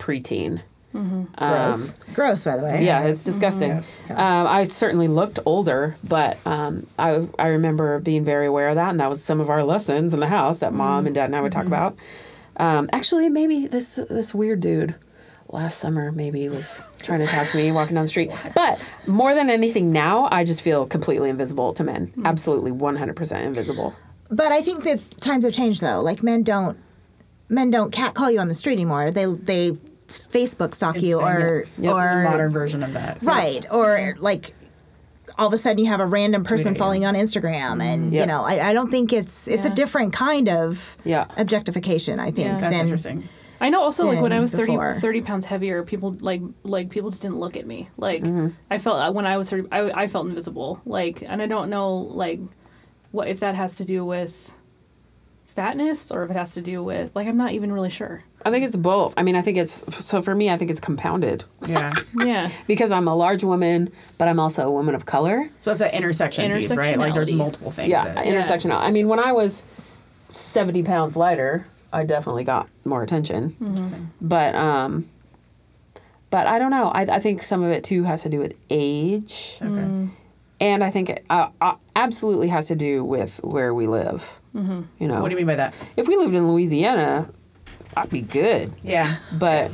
[0.01, 0.62] preteen.
[0.92, 1.94] Gross.
[2.14, 2.84] Gross, by the way.
[2.84, 3.72] Yeah, it's disgusting.
[4.09, 8.90] Um, I certainly looked older, but um, I I remember being very aware of that,
[8.90, 11.36] and that was some of our lessons in the house that mom and dad and
[11.36, 11.96] I would talk about.
[12.57, 14.96] Um, actually, maybe this this weird dude
[15.48, 18.32] last summer maybe was trying to talk to me walking down the street.
[18.55, 22.12] But more than anything, now I just feel completely invisible to men.
[22.24, 23.94] Absolutely, one hundred percent invisible.
[24.28, 26.01] But I think that times have changed though.
[26.01, 26.76] Like men don't
[27.48, 29.12] men don't cat call you on the street anymore.
[29.12, 29.76] They they
[30.18, 31.92] Facebook stalk you or yeah.
[31.92, 33.22] This is a or modern version of that.
[33.22, 34.54] right or like
[35.38, 36.78] all of a sudden you have a random person it, yeah.
[36.82, 38.20] following you on Instagram, and Yeah.
[38.22, 39.72] you know, I, I don't think it's it's Yeah.
[39.72, 41.26] a different kind of Yeah.
[41.36, 42.18] objectification.
[42.20, 42.58] I think Yeah.
[42.58, 43.28] That's than interesting.
[43.62, 47.11] I know also like when I was 30, 30 pounds heavier, people like like people
[47.11, 47.88] just didn't look at me.
[47.96, 48.48] Like Mm-hmm.
[48.70, 50.80] I felt uh, when I was 30, I, I felt invisible.
[50.86, 52.40] Like and I don't know like
[53.12, 54.54] what if that has to do with
[55.51, 58.22] fatness or if it has to do with like I'm not even really sure.
[58.44, 59.12] I think it's both.
[59.18, 59.72] I mean, I think it's
[60.05, 60.48] so for me.
[60.51, 61.92] I think it's compounded Yeah.
[62.24, 62.48] Yeah.
[62.66, 65.51] because I'm a large woman, but I'm also a woman of color.
[65.61, 66.98] So it's that intersection piece, right?
[66.98, 67.90] Like there's multiple things.
[67.90, 68.76] Yeah, that- intersectional.
[68.80, 69.62] I mean, when I was
[70.30, 74.11] 70 pounds lighter, I definitely got more attention.
[74.22, 75.09] But um,
[76.30, 76.88] but I don't know.
[76.88, 80.09] I, I think some of it too has to do with age, Okay.
[80.61, 84.39] and I think it uh, uh, absolutely has to do with where we live.
[84.55, 84.80] Mm-hmm.
[84.98, 85.74] You know, What do you mean by that?
[85.96, 87.30] if we lived in Louisiana,
[87.96, 88.72] I'd be good.
[88.82, 89.16] Yeah.
[89.38, 89.70] But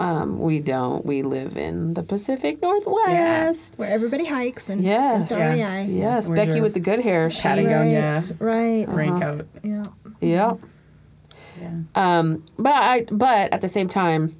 [0.00, 1.04] um, we don't.
[1.06, 3.74] We live in the Pacific Northwest.
[3.78, 5.30] where everybody hikes and Yes.
[5.30, 5.52] goes Yeah.
[5.52, 5.86] REI.
[5.86, 7.30] Yes, Where's Becky with the good hair.
[7.30, 7.80] She, padding gown?
[7.86, 8.20] Right, yeah.
[8.40, 8.88] right.
[8.88, 9.46] Raincoat.
[9.62, 9.84] Yeah.
[10.20, 10.54] yeah.
[11.60, 11.70] Yeah.
[11.94, 14.36] Um, but I, but at the same time,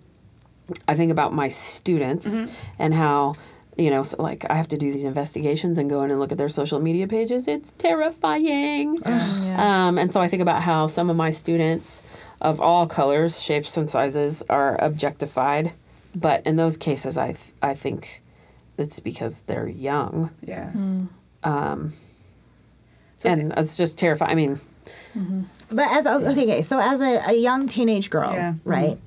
[0.89, 2.51] I think about my students Mm-hmm.
[2.78, 3.34] and how,
[3.77, 6.33] you know, so like I have to do these investigations and go in and look
[6.33, 7.47] at their social media pages.
[7.49, 8.99] It's terrifying.
[9.07, 9.89] Yeah.
[9.89, 12.03] Um, and so I think about how some of my students
[12.41, 15.72] of all colors, shapes, and sizes are objectified.
[16.14, 18.22] But in those cases, I, th- I think
[18.79, 20.31] it's because they're young.
[20.43, 20.70] Yeah.
[21.45, 21.93] Um,
[23.16, 24.31] So and it's just terrifying.
[24.33, 24.61] I mean,
[25.70, 28.55] But as a, okay, okay, so as a, a young teenage girl, Yeah.
[28.64, 28.99] right?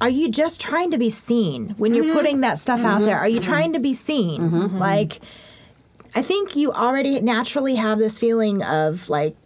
[0.00, 2.14] Are you just trying to be seen when you're mm-hmm.
[2.14, 3.18] putting that stuff out there?
[3.18, 3.50] Are you mm-hmm.
[3.50, 4.40] trying to be seen?
[4.40, 4.78] Mm-hmm.
[4.78, 5.20] Like,
[6.14, 9.36] I think you already naturally have this feeling of like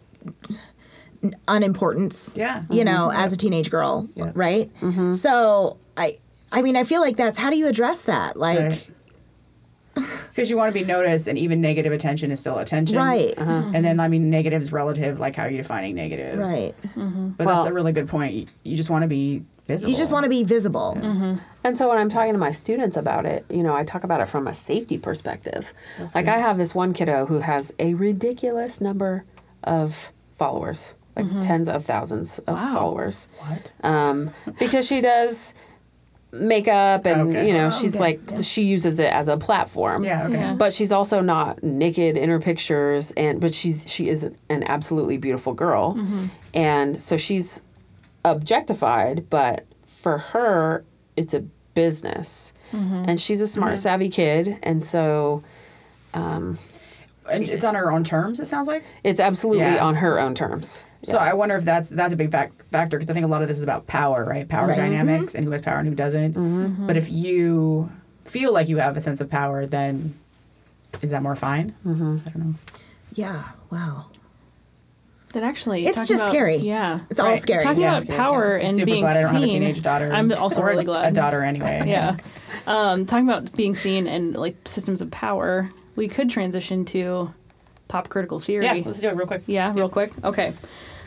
[1.47, 2.35] unimportance.
[2.37, 2.63] Yeah.
[2.69, 4.31] You know, as a teenage girl, Yeah.
[4.35, 4.69] right?
[5.15, 6.17] So I,
[6.51, 8.37] I mean, I feel like that's how do you address that?
[8.37, 8.89] Like, Right.
[10.29, 12.97] Because you want to be noticed, and even negative attention is still attention.
[12.97, 13.71] right, uh-huh.
[13.75, 15.19] And then, I mean, negative is relative.
[15.19, 16.39] Like, how are you defining negative?
[16.39, 16.73] right.
[16.95, 18.33] But Well- that's a really good point.
[18.33, 19.91] You, you just want to be visible.
[19.91, 20.97] You just want to be visible.
[20.99, 21.35] Mm-hmm.
[21.63, 24.21] And so when I'm talking to my students about it, you know, I talk about
[24.21, 25.73] it from a safety perspective.
[26.15, 29.23] like I have this one kiddo who has a ridiculous number
[29.63, 31.39] of followers, like mm-hmm.
[31.39, 32.73] tens of thousands of Wow.
[32.73, 33.29] followers.
[33.39, 33.73] What?
[33.83, 35.53] Um, because she does
[36.31, 37.47] makeup and Okay.
[37.47, 38.03] you know, Oh, she's okay.
[38.03, 40.03] like she uses it as a platform.
[40.03, 40.25] Yeah.
[40.25, 40.33] Okay.
[40.33, 40.53] Yeah.
[40.55, 45.17] But she's also not naked in her pictures and but she's she is an absolutely
[45.17, 45.93] beautiful girl.
[45.93, 46.25] Mm-hmm.
[46.55, 47.61] And so she's
[48.25, 50.83] objectified, but for her
[51.15, 51.41] it's a
[51.73, 52.53] business.
[52.71, 53.05] Mm-hmm.
[53.07, 53.81] And she's a smart mm-hmm.
[53.81, 55.43] savvy kid and so
[56.13, 56.57] um,
[57.29, 58.39] And it's on her own terms.
[58.39, 58.83] It sounds like.
[59.03, 59.85] it's absolutely Yeah.
[59.85, 60.85] on her own terms.
[61.03, 63.41] So I wonder if that's that's a big fac- factor because I think a lot
[63.41, 64.47] of this is about power, right?
[64.47, 64.77] Power Right.
[64.77, 65.37] dynamics mm-hmm.
[65.37, 66.85] and who has power and who doesn't.
[66.85, 67.91] But if you
[68.25, 70.13] feel like you have a sense of power, then
[71.01, 71.75] is that more fine?
[71.85, 72.17] Mm-hmm.
[72.25, 72.53] I don't know.
[73.15, 73.43] Yeah.
[73.69, 74.05] Wow.
[75.33, 76.57] That actually It's talking just about- scary.
[76.57, 76.99] Yeah.
[77.09, 77.63] It's all scary.
[77.63, 77.97] Talking Yeah.
[78.01, 79.41] about power I'm and super being glad I don't seen.
[79.41, 80.11] have a teenage daughter.
[80.13, 81.11] I'm also or really a, glad.
[81.11, 81.83] a daughter anyway.
[81.87, 82.17] Yeah.
[82.67, 87.33] Um, talking about being seen and like systems of power, we could transition to
[87.87, 88.65] pop critical theory.
[88.65, 88.81] Yeah.
[88.85, 89.41] Let's do it real quick.
[89.47, 90.11] Yeah, real quick.
[90.23, 90.53] Okay.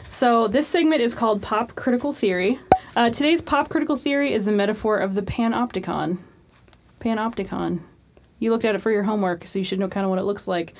[0.08, 2.58] So this segment is called Pop Critical Theory.
[2.96, 6.18] Uh, today's pop critical theory is the metaphor of the panopticon.
[7.00, 7.80] Panopticon.
[8.38, 10.22] You looked at it for your homework, so you should know kind of what it
[10.24, 10.74] looks like.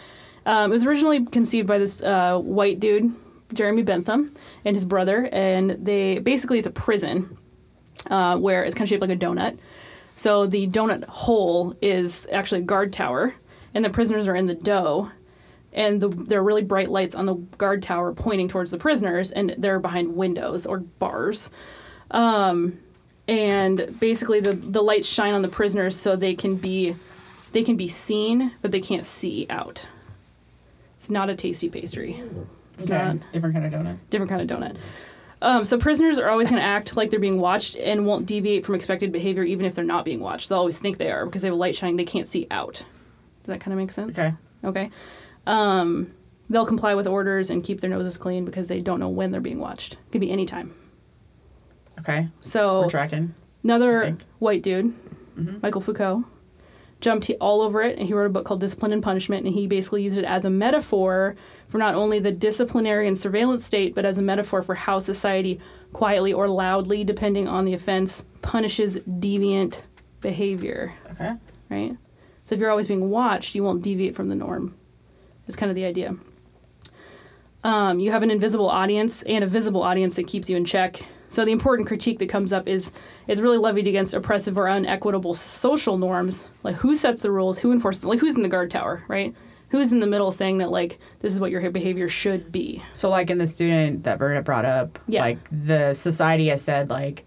[0.44, 3.12] Um, it was originally conceived by this uh, white dude,
[3.52, 4.34] Jeremy Bentham,
[4.64, 7.36] and his brother, and they basically it's a prison
[8.10, 9.58] uh, where it's kind of shaped like a donut.
[10.16, 13.34] So the donut hole is actually a guard tower,
[13.74, 15.10] and the prisoners are in the dough,
[15.72, 19.30] and the, there are really bright lights on the guard tower pointing towards the prisoners,
[19.30, 21.50] and they're behind windows or bars.
[22.10, 22.78] Um,
[23.28, 26.94] and basically, the the lights shine on the prisoners so they can be
[27.52, 29.86] they can be seen, but they can't see out.
[30.98, 32.22] It's not a tasty pastry.
[32.78, 32.96] It's Okay.
[33.04, 33.96] not Different kind of donut.
[34.10, 34.76] different kind of donut.
[35.42, 38.64] Um, so prisoners are always going to act like they're being watched and won't deviate
[38.64, 40.48] from expected behavior even if they're not being watched.
[40.48, 41.96] They'll always think they are because they have a light shining.
[41.96, 42.74] They can't see out.
[42.74, 42.84] Does
[43.46, 44.18] that kind of make sense?
[44.18, 44.32] Okay.
[44.64, 44.90] Okay.
[45.46, 46.10] Um,
[46.48, 49.40] they'll comply with orders and keep their noses clean because they don't know when they're
[49.42, 49.94] being watched.
[49.94, 50.74] It could be any time.
[52.00, 52.28] Okay.
[52.40, 53.34] So We're tracking.
[53.64, 54.94] another white dude,
[55.62, 56.24] Michael Foucault,
[57.00, 59.66] jumped all over it, and he wrote a book called Discipline and Punishment, and he
[59.66, 61.36] basically used it as a metaphor
[61.68, 65.60] for not only the disciplinary and surveillance state, but as a metaphor for how society
[65.92, 69.82] quietly or loudly, depending on the offense, punishes deviant
[70.20, 70.92] behavior.
[71.12, 71.30] Okay.
[71.70, 71.96] Right.
[72.44, 74.74] So if you're always being watched, you won't deviate from the norm.
[75.48, 76.16] Is kind of the idea.
[77.64, 81.00] Um, you have an invisible audience and a visible audience that keeps you in check.
[81.28, 82.92] So the important critique that comes up is
[83.26, 87.72] is really levied against oppressive or unequitable social norms, like who sets the rules, who
[87.72, 89.34] enforces, like who's in the guard tower, right?
[89.70, 92.82] Who's in the middle saying that like this is what your behavior should be.
[92.92, 95.20] So, like in the student that Bernadette brought up, Yeah.
[95.22, 97.24] like the society has said, like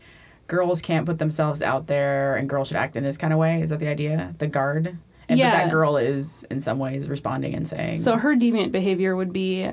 [0.48, 3.62] girls can't put themselves out there and girls should act in this kind of way.
[3.62, 4.34] Is that the idea?
[4.40, 4.88] The guard?
[4.88, 5.52] And but Yeah.
[5.52, 9.70] that girl is in some ways responding and saying, So her deviant behavior would be,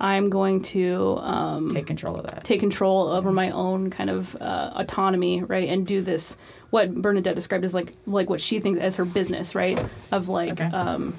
[0.00, 2.42] I'm going to um, take control of that.
[2.44, 6.36] take control over my own kind of uh, autonomy, right, and do this
[6.70, 9.82] what Bernadette described as like like what she thinks as her business, right,
[10.12, 10.64] of like Okay.
[10.66, 11.16] um,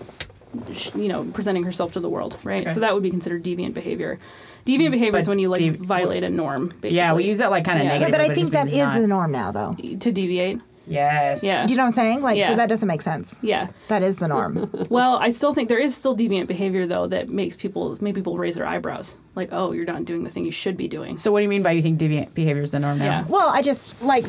[0.95, 2.65] you know presenting herself to the world, right.
[2.65, 2.73] Okay.
[2.73, 4.19] So that would be considered deviant behavior.
[4.65, 6.67] Deviant behavior is when you like dev- violate a norm.
[6.69, 6.91] Basically.
[6.95, 7.91] yeah, we use that like kind of Yeah.
[7.93, 8.11] negative.
[8.11, 9.75] but I it think just that means is not- the norm now, though.
[9.75, 10.59] to deviate.
[10.87, 11.43] Yes.
[11.43, 11.67] Yeah.
[11.67, 12.21] Do you know what I'm saying?
[12.23, 12.47] Like, Yeah.
[12.49, 13.35] so that doesn't make sense.
[13.43, 13.67] Yeah.
[13.89, 14.67] That is the norm.
[14.89, 18.37] Well, I still think there is still deviant behavior though that makes people make people
[18.39, 19.17] raise their eyebrows.
[19.35, 21.17] Like, oh, you're not doing the thing you should be doing.
[21.19, 23.05] So, what do you mean by you think deviant behavior is the norm now?
[23.05, 23.23] Yeah.
[23.29, 24.25] well, I just like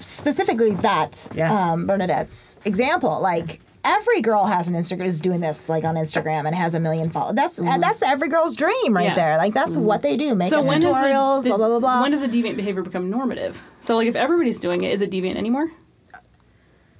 [0.00, 1.72] specifically that Yeah.
[1.72, 3.20] um, Bernadette's example.
[3.22, 6.80] Like, every girl has an Instagram is doing this like on Instagram and has a
[6.80, 7.34] million followers.
[7.36, 9.14] That's uh, that's every girl's dream right Yeah.
[9.14, 9.36] there.
[9.38, 10.34] Like, that's what they do.
[10.34, 12.02] Make So when tutorials, the, blah blah blah blah.
[12.02, 13.62] When does the deviant behavior become normative?
[13.80, 15.68] So like if everybody's doing it, is it deviant anymore?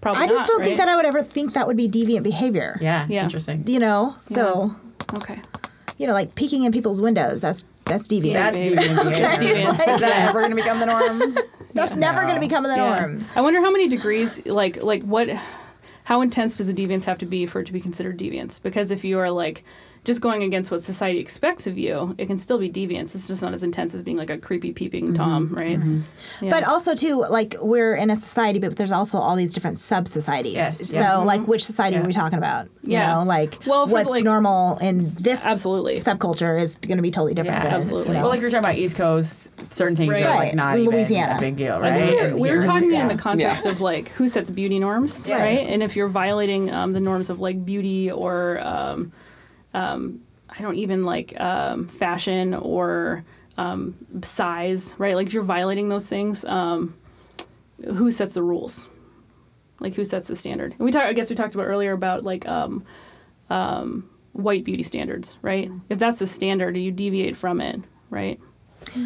[0.01, 0.23] Probably.
[0.23, 2.77] I just not, don't think that I would ever think that would be deviant behavior.
[2.81, 3.07] Yeah.
[3.09, 3.23] Yeah.
[3.23, 3.65] Interesting.
[3.69, 4.75] You know, so
[5.15, 5.41] Okay.
[5.97, 7.41] you know, like peeking in people's windows.
[7.41, 8.33] That's that's deviant.
[8.35, 8.77] That's Maybe.
[8.77, 9.65] deviant behavior.
[9.67, 9.95] Deviant.
[9.95, 11.37] Is that ever going to become the norm?
[11.75, 12.27] That's never No.
[12.29, 12.97] going to become the Yeah.
[12.97, 13.25] norm.
[13.35, 15.29] I wonder how many degrees like like what
[16.05, 18.61] how intense does a deviance have to be for it to be considered deviance?
[18.61, 19.65] Because if you are like
[20.05, 23.15] just going against what society expects of you, it can still be deviance.
[23.15, 25.79] It's just not as intense as being like a creepy peeping tom, right?
[26.41, 26.51] Yeah.
[26.51, 30.09] But also too, like we're in a society, but there's also all these different sub
[30.09, 30.55] societies.
[30.55, 31.17] Yes, So yeah.
[31.19, 32.03] like, which society Yeah.
[32.03, 32.67] are we talking about?
[32.83, 33.19] You Yeah.
[33.19, 35.97] know, like Well, for, what's like- normal in this Absolutely.
[35.97, 37.59] subculture is going to be totally different.
[37.59, 38.09] Yeah, than, absolutely.
[38.09, 38.21] You know.
[38.23, 40.25] Well, like you're talking about East Coast, certain things Right.
[40.25, 40.55] are like Right.
[40.57, 41.37] not even Louisiana.
[41.37, 41.93] a big deal, right?
[41.95, 43.03] think we were, And we were here- talking yeah.
[43.03, 45.37] in the context of like who sets beauty norms, Yeah.
[45.41, 45.61] right?
[45.69, 49.13] And if you're violating um, the norms of like beauty or um,
[49.75, 53.25] um, I don't even like um, fashion or
[53.57, 55.15] um, size, right?
[55.17, 56.95] Like if you're violating those things, um,
[57.85, 58.87] who sets the rules?
[59.81, 60.73] Like who sets the standard?
[60.73, 61.07] And we talked.
[61.07, 62.85] I guess we talked about earlier about like um,
[63.51, 65.71] um, white beauty standards, right?
[65.89, 68.39] If that's the standard, you deviate from it, right?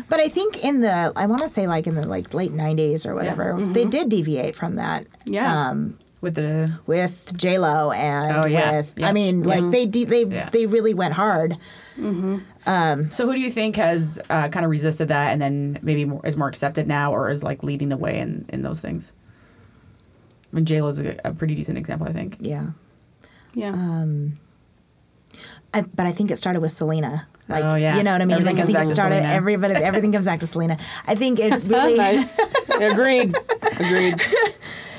[0.09, 3.07] but I think in the, I want to say like in the like late '90s
[3.07, 5.05] or whatever, they did deviate from that.
[5.05, 5.33] Mm-hmm.
[5.35, 5.69] Yeah.
[5.69, 8.79] Um, with the with J Lo and Oh, yeah.
[8.79, 9.09] with, Yeah.
[9.09, 9.71] I mean, like mm-hmm.
[9.71, 10.51] they de- they Yeah.
[10.51, 11.57] they really went hard.
[11.97, 12.39] Mm-hmm.
[12.67, 16.05] Um, so who do you think has uh, kind of resisted that and then maybe
[16.05, 19.13] more, is more accepted now or is like leading the way in, in those things?
[20.53, 22.39] I mean, J-Lo's a, a pretty decent example, I think.
[22.41, 22.71] Yeah.
[23.55, 23.71] Yeah.
[23.71, 24.39] Um,
[25.73, 27.29] I, but I think it started with Selena.
[27.49, 27.97] Oh, like, Oh, yeah.
[27.97, 28.33] you know what I mean?
[28.39, 29.23] Everything like, I think it started.
[29.25, 30.77] Everybody, everything comes back to Selena.
[31.07, 32.37] I think it really, nice.
[32.81, 33.37] Agreed.
[33.63, 34.21] Agreed.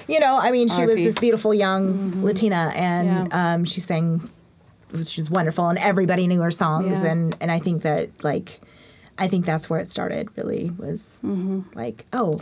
[0.07, 1.03] you know, I mean, she was RIP.
[1.05, 3.27] this beautiful young Latina, and Mm-hmm.
[3.31, 3.53] Yeah.
[3.53, 4.29] um, she sang,
[5.03, 7.11] she was wonderful, and everybody knew her songs, Yeah.
[7.11, 8.59] and and I think that like,
[9.17, 10.29] I think that's where it started.
[10.35, 11.61] Really was Mm-hmm.
[11.77, 12.39] like, oh,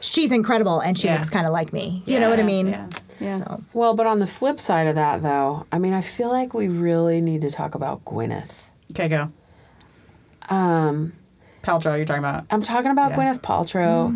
[0.00, 1.14] she's incredible, and she Yeah.
[1.14, 2.02] looks kind of like me.
[2.06, 2.68] You know what I mean?
[2.68, 2.88] yeah.
[3.20, 3.38] Yeah.
[3.38, 6.54] So, Well, but on the flip side of that, though, I mean, I feel like
[6.54, 8.70] we really need to talk about Gwyneth.
[8.90, 9.30] Okay, go.
[10.48, 11.12] Um,
[11.62, 12.44] Paltrow, you're talking about.
[12.50, 13.16] I'm talking about Yeah.
[13.18, 14.08] Gwyneth Paltrow,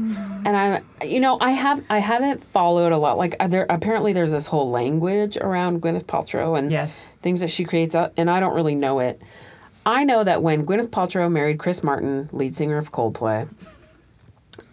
[0.47, 3.18] and I'm you know, I have I haven't followed a lot.
[3.18, 7.07] Like there, apparently, there's this whole language around Gwyneth Paltrow and Yes.
[7.22, 9.20] things that she creates, uh, and I don't really know it.
[9.84, 13.49] I know that when Gwyneth Paltrow married Chris Martin, lead singer of Coldplay,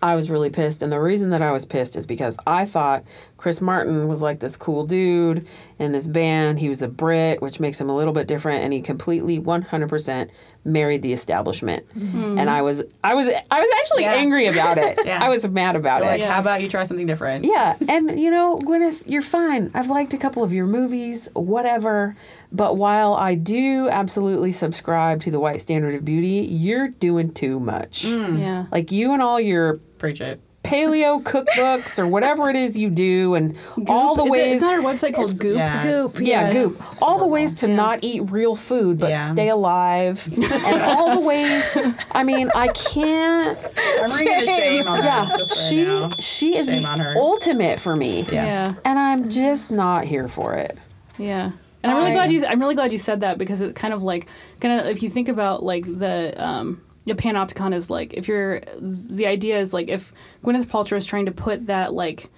[0.01, 0.81] I was really pissed.
[0.81, 3.03] And the reason that I was pissed is because I thought
[3.43, 5.45] Chris Martin was like this cool dude
[5.77, 6.59] in this band.
[6.59, 10.29] He was a Brit, which makes him a little bit different, and he completely 100%
[10.63, 11.85] married the establishment.
[11.93, 12.37] Mm-hmm.
[12.39, 14.13] And I was I was I was actually Yeah.
[14.13, 14.97] angry about it.
[15.05, 15.21] Yeah.
[15.21, 16.11] I was mad about You're it.
[16.11, 16.31] like, Yeah.
[16.31, 17.43] how about you try something different?
[17.43, 19.71] Yeah, and you know, Gwyneth, you're fine.
[19.73, 22.15] I've liked a couple of your movies, whatever.
[22.53, 27.59] But while I do absolutely subscribe to the white standard of beauty, you're doing too
[27.59, 28.05] much.
[28.05, 28.39] Mm.
[28.39, 28.65] Yeah.
[28.71, 30.39] Like you and all your Preach it.
[30.63, 33.55] Paleo cookbooks or whatever it is you do, and
[33.87, 34.55] all the Is it- ways.
[34.55, 35.57] Isn't there a website called Goop?
[35.57, 35.81] Yeah.
[35.81, 37.01] Goop, yeah, goop.
[37.01, 39.27] All the ways to not eat real food but Yeah.
[39.27, 41.77] stay alive, and all the ways.
[42.13, 43.57] I mean, I can't.
[44.01, 45.31] I'm bringing a shame on Yeah, that.
[45.39, 46.09] right she now.
[46.19, 48.21] she is Shame the ultimate for me.
[48.31, 48.43] Yeah.
[48.45, 48.73] Yeah.
[48.85, 50.77] and I'm just not here for it.
[51.17, 51.51] Yeah.
[51.83, 52.45] And I'm really I- glad you.
[52.45, 54.27] I'm really glad you said that because it's kind of like,
[54.61, 58.61] kind of if you think about like the um, the panopticon is like if you're
[58.79, 60.13] the idea is like if
[60.43, 62.29] Gwyneth Paltrow is trying to put that like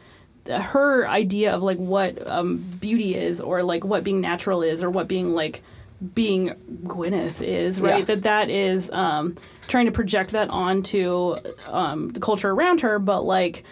[0.49, 4.89] her idea of like what um, beauty is or like what being natural is or
[4.89, 5.64] what being like
[6.14, 6.49] being
[6.84, 8.06] Gwyneth is right Yeah.
[8.06, 9.36] that that is um,
[9.68, 11.36] trying to project that onto
[11.68, 13.64] um, the culture around her but like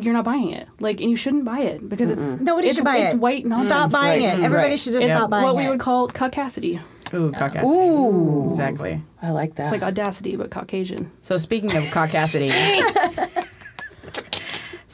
[0.00, 0.68] you're not buying it.
[0.80, 3.20] Like, and you shouldn't buy it because it's Nobody it's, should buy it's it.
[3.20, 3.68] white nonsense.
[3.70, 4.38] Stop buying Right.
[4.38, 4.44] it.
[4.44, 4.78] Everybody Right.
[4.78, 5.54] should just It's stop buying what it.
[5.54, 6.78] What we would call caucasity.
[7.14, 7.64] Ooh, caucasity.
[7.64, 9.00] Ooh, Exactly.
[9.22, 9.72] I like that.
[9.72, 11.10] It's like audacity, but Caucasian.
[11.22, 12.50] So speaking of caucasity,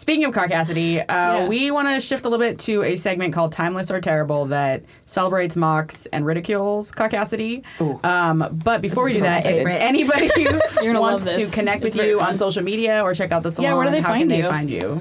[0.05, 1.49] speaking of caucasity, uh, Yeah.
[1.49, 4.83] we want to shift a little bit to a segment called "Timeless or Terrible" that
[5.07, 7.63] celebrates, mocks, and ridicules caucasity.
[8.05, 11.95] Um, but before we do is that, if anybody who gonna wants to connect with
[11.95, 12.29] very you fun.
[12.33, 14.31] on social media or check out the salon, Yeah, where do they how can find
[14.31, 14.45] they you?
[14.45, 15.01] find you?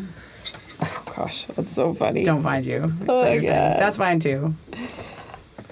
[1.17, 2.23] gosh, that's so funny.
[2.23, 2.79] Don't find you.
[2.79, 3.41] That's Oh what you're.
[3.41, 3.79] God.
[3.79, 4.53] That's fine too.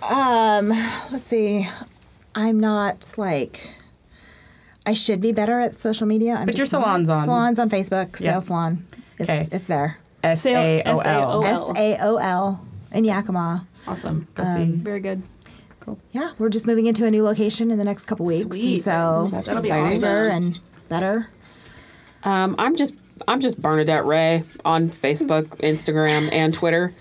[0.09, 0.69] Um,
[1.11, 1.67] let's see.
[2.35, 3.69] I'm not like.
[4.83, 6.33] I should be better at social media.
[6.39, 6.83] I'm But your just not.
[6.83, 8.19] salon's on- Salon's on Facebook.
[8.19, 8.33] Yeah.
[8.37, 8.85] Saol Salon.
[9.21, 9.47] It's Okay.
[9.51, 9.97] it's there.
[10.23, 11.43] S A O L.
[11.45, 13.67] S A O L in Yakima.
[13.87, 14.27] Awesome.
[14.35, 14.65] Go see.
[14.65, 15.23] Very good.
[15.79, 15.97] Cool.
[16.11, 18.83] Yeah, we're just moving into a new location in the next couple weeks, and Sweet.
[18.83, 19.99] so That's That'll be exciting.
[20.01, 20.31] bigger awesome.
[20.33, 20.59] and
[20.89, 21.27] better.
[22.23, 22.95] Um, I'm just
[23.27, 26.93] I'm just Bernadette Ray on Facebook, Instagram, and Twitter.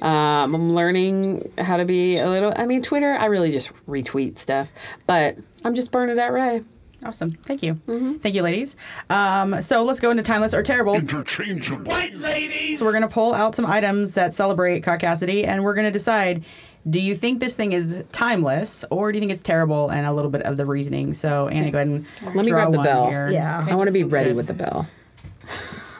[0.00, 2.52] Um, I'm learning how to be a little.
[2.54, 3.14] I mean, Twitter.
[3.14, 4.70] I really just retweet stuff,
[5.08, 6.62] but I'm just Bernadette Ray.
[7.04, 7.30] Awesome.
[7.30, 7.80] Thank you.
[7.86, 8.76] Thank you, ladies.
[9.08, 10.94] Um, so let's go into timeless or terrible.
[10.94, 11.90] Interchangeable.
[11.90, 12.80] White ladies.
[12.80, 15.92] So we're going to pull out some items that celebrate caucasity, and we're going to
[15.92, 16.44] decide:
[16.90, 19.90] do you think this thing is timeless, or do you think it's terrible?
[19.90, 21.14] And a little bit of the reasoning.
[21.14, 23.08] So Annie, go ahead and Let me draw grab the bell.
[23.08, 23.28] Here.
[23.30, 23.64] Yeah.
[23.68, 24.48] I want to be ready Chris.
[24.48, 24.88] with the bell.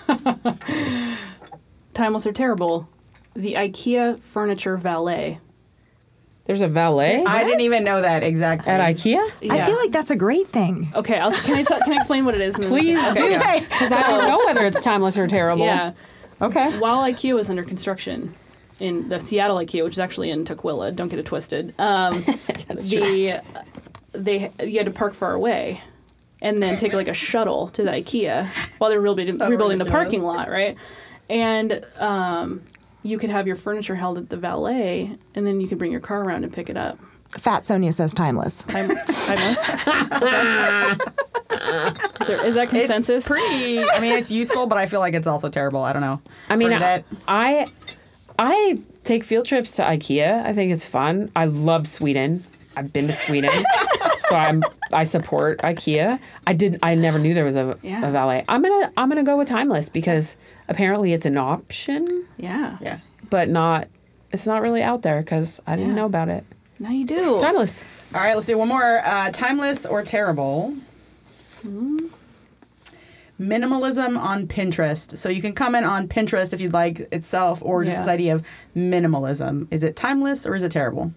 [1.94, 2.88] Timeless or terrible?
[3.34, 5.38] The IKEA furniture valet.
[6.48, 8.72] There's a valet I didn't even know that exactly.
[8.72, 9.18] at IKEA.
[9.18, 9.66] I Yeah.
[9.66, 10.90] feel like that's a great thing.
[10.94, 12.54] Okay, I'll, can I t- can I explain what it is?
[12.56, 13.28] and then- Please Okay.
[13.28, 13.60] do, Okay.
[13.60, 15.66] because I don't know whether it's timeless or terrible.
[15.66, 15.92] Yeah.
[16.40, 16.70] Okay.
[16.78, 18.34] While IKEA was under construction
[18.80, 21.74] in the Seattle IKEA, which is actually in Tukwila, don't get it twisted.
[21.78, 22.24] Um,
[22.68, 23.42] the
[24.12, 25.82] they you had to park far away,
[26.40, 28.46] and then take like a shuttle to the IKEA
[28.78, 30.04] while they're rebuilding, So rebuilding the ridiculous.
[30.04, 30.76] parking lot, right?
[31.28, 32.62] And um,
[33.02, 36.00] you could have your furniture held at the valet, and then you could bring your
[36.00, 36.98] car around and pick it up.
[37.30, 38.62] Fat Sonia says timeless.
[38.62, 39.58] Time, timeless.
[42.20, 43.26] is, there, is that It's consensus?
[43.28, 43.80] pretty.
[43.82, 45.82] I mean, it's useful, but I feel like it's also terrible.
[45.82, 46.20] I don't know.
[46.48, 47.04] I mean, Bernadette?
[47.26, 47.66] I
[48.38, 50.44] I take field trips to IKEA.
[50.44, 51.30] I think it's fun.
[51.36, 52.44] I love Sweden.
[52.76, 53.50] I've been to Sweden,
[54.20, 54.62] so I'm
[54.92, 56.18] I support IKEA.
[56.46, 56.80] I didn't.
[56.82, 58.06] I never knew there was a, Yeah.
[58.06, 58.44] a valet.
[58.48, 60.36] I'm gonna I'm gonna go with timeless because
[60.68, 62.78] apparently it's an option, yeah.
[62.80, 62.98] yeah.
[63.30, 63.88] but not.
[64.32, 65.96] It's not really out there because I didn't Yeah.
[65.96, 66.44] know about it.
[66.78, 67.40] Now you do.
[67.40, 67.84] Timeless.
[68.14, 69.00] All right, let's do one more.
[69.04, 70.74] Uh, timeless or terrible?
[73.40, 75.16] Minimalism on Pinterest.
[75.16, 78.00] So you can comment on Pinterest if you'd like itself, or just Yeah.
[78.02, 78.44] this idea of
[78.76, 79.68] minimalism.
[79.70, 81.12] Is it timeless or is it terrible?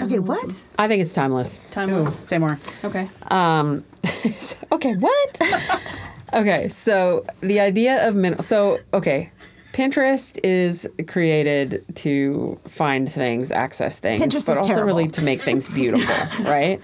[0.00, 0.44] Okay, what?
[0.78, 1.58] I think it's timeless.
[1.58, 2.14] Ooh, Timeless.
[2.14, 2.58] say more.
[2.84, 3.08] Okay.
[3.30, 3.84] Um,
[4.72, 5.40] okay, what?
[6.34, 8.40] okay, so the idea of min.
[8.42, 9.30] So okay,
[9.76, 14.86] Pinterest is created to find things, access things, Pinterest but is also terrible.
[14.86, 16.80] really to make things beautiful, right?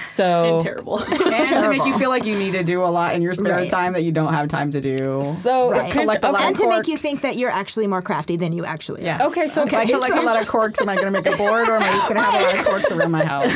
[0.00, 0.98] So And terrible.
[0.98, 3.56] And to make you feel like you need to do a lot in your spare
[3.56, 3.70] Right.
[3.70, 5.22] time that you don't have time to do.
[5.22, 5.90] so Right.
[5.90, 8.36] Pin- Collect a lot okay, And to make you think that you're actually more crafty
[8.36, 9.04] than you actually are.
[9.06, 9.26] Yeah.
[9.28, 11.36] okay, so If I collect a lot of corks, am I going to make a
[11.38, 13.46] board, or am I just going to have a lot of corks around my house?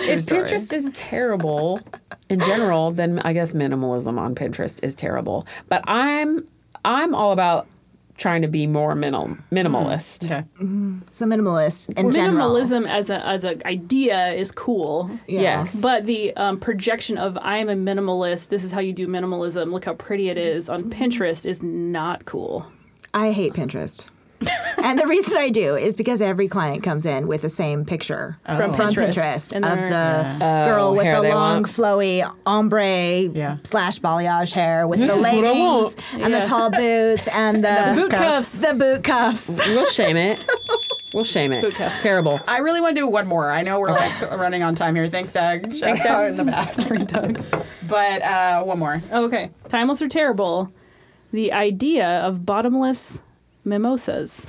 [0.00, 0.42] if story.
[0.42, 1.80] Pinterest is terrible
[2.28, 5.46] in general, then I guess minimalism on Pinterest is terrible.
[5.70, 6.46] But I'm
[6.84, 7.66] I'm all about
[8.16, 10.20] trying to be more minimal minimalist.
[10.20, 10.48] Mm, okay.
[10.60, 10.98] Mm-hmm.
[11.10, 12.50] So minimalist in general.
[12.50, 15.10] Minimalism as a as an idea is cool.
[15.26, 15.40] Yeah.
[15.40, 15.80] Yes.
[15.80, 19.72] But the um, projection of I am a minimalist, this is how you do minimalism,
[19.72, 21.02] look how pretty it is on mm-hmm.
[21.02, 22.66] Pinterest is not cool.
[23.14, 24.06] I hate Pinterest.
[24.82, 28.38] And the reason I do is because every client comes in with the same picture
[28.44, 29.08] From from Pinterest.
[29.14, 31.66] Pinterest, of they're- the Oh, girl with the long, want.
[31.66, 33.56] flowy ombre Yeah.
[33.64, 36.38] slash balayage hair with This the is what leggings and Yeah.
[36.40, 38.60] the tall boots and the, Boot cuffs.
[38.60, 39.48] the boot cuffs.
[39.68, 40.44] We'll shame it.
[41.14, 41.62] We'll shame it.
[41.62, 42.02] Boot cuffs.
[42.02, 42.40] Terrible.
[42.46, 43.50] I really want to do one more.
[43.50, 45.06] I know we're like running on time here.
[45.06, 45.74] Thanks, Doug.
[45.74, 46.74] Shout out in the back.
[47.88, 49.00] but uh, one more.
[49.10, 49.50] Okay.
[49.68, 50.70] Timeless or terrible?
[51.32, 53.22] The idea of bottomless
[53.66, 54.46] mimosas.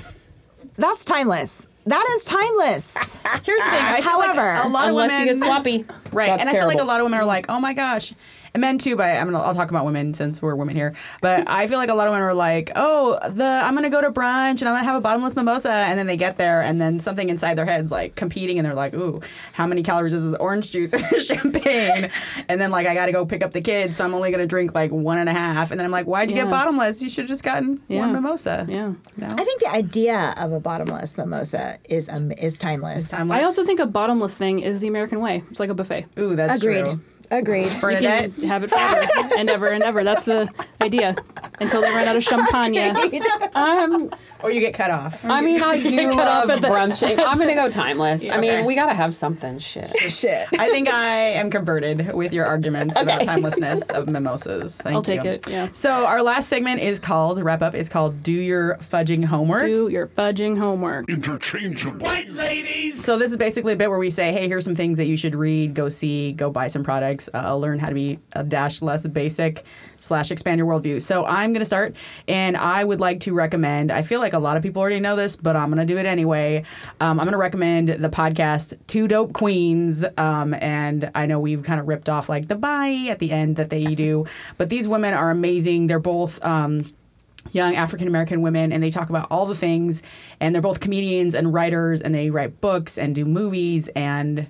[0.78, 1.68] That's timeless.
[1.88, 2.95] That is timeless.
[3.43, 3.82] Here's the thing.
[3.82, 5.86] I feel like However, a lot of Unless of you get sloppy.
[6.11, 6.72] Right, That's and I terrible.
[6.72, 8.18] feel like a lot of women are like, "Oh my gosh," and
[8.60, 8.95] men too.
[8.95, 10.93] But I'm gonna I'll talk about women since we're women here.
[11.22, 14.01] But I feel like a lot of women are like, "Oh, the I'm gonna go
[14.01, 16.80] to brunch and I'm gonna have a bottomless mimosa," and then they get there and
[16.82, 19.22] then something inside their heads like competing, and they're like, "Ooh,
[19.53, 22.10] how many calories is this orange juice and champagne?"
[22.49, 24.74] And then like I gotta go pick up the kids, so I'm only gonna drink
[24.76, 26.43] like one and a half, and then I'm like, "Why'd you Yeah.
[26.43, 27.01] get bottomless?
[27.01, 27.99] You should have just gotten Yeah.
[28.01, 28.93] one mimosa." Yeah.
[29.18, 33.10] No, I think the idea of a bottomless mimosa is um, is timeless.
[33.10, 33.39] timeless.
[33.39, 35.43] I also think a bottomless thing is the American way.
[35.49, 36.05] It's like a buffet.
[36.20, 36.86] Ooh, that's Agreed.
[36.86, 36.99] true.
[37.32, 37.72] Agreed.
[37.72, 38.34] You Bernadette.
[38.36, 39.08] can have it forever
[39.38, 40.04] and ever and ever.
[40.04, 40.50] That's the
[40.84, 41.16] idea
[41.60, 42.96] until they run out of champagne.
[43.56, 44.10] Um,
[44.44, 45.26] Or you get cut off.
[45.26, 47.18] I mean, I do cut love at the- brunching.
[47.26, 48.30] I'm gonna go timeless.
[48.30, 49.58] I mean, we gotta have something.
[49.58, 49.88] Shit.
[50.12, 50.48] Shit.
[50.60, 54.78] I think I am converted with your arguments about timelessness of mimosas.
[54.78, 55.32] Thank I'll take you.
[55.32, 55.70] it, yeah.
[55.74, 57.74] So our last segment is called wrap up.
[57.74, 59.64] is called do your fudging homework.
[59.66, 61.10] Do your fudging homework.
[61.10, 62.06] Interchangeable.
[62.06, 63.04] White ladies.
[63.04, 65.18] So this is basically a bit where we say, hey, here's some things that you
[65.18, 68.82] should read, go see, go buy some products, uh, learn how to be a dash
[68.82, 69.65] less basic
[69.99, 71.01] slash expand your worldview.
[71.01, 71.95] So I'm going to start,
[72.28, 73.91] and I would like to recommend.
[73.91, 75.97] I feel like a lot of people already know this, but I'm going to do
[75.97, 76.63] it anyway.
[76.99, 81.63] Um, I'm going to recommend the podcast Two Dope Queens, um, and I know we've
[81.63, 84.26] kind of ripped off like the bye at the end that they do,
[84.57, 85.88] but these women are amazing.
[85.88, 86.43] They're both.
[86.43, 86.93] Um,
[87.53, 90.03] young African American women, and they talk about all the things.
[90.41, 94.47] And they're both comedians and writers, and they write books and do movies, and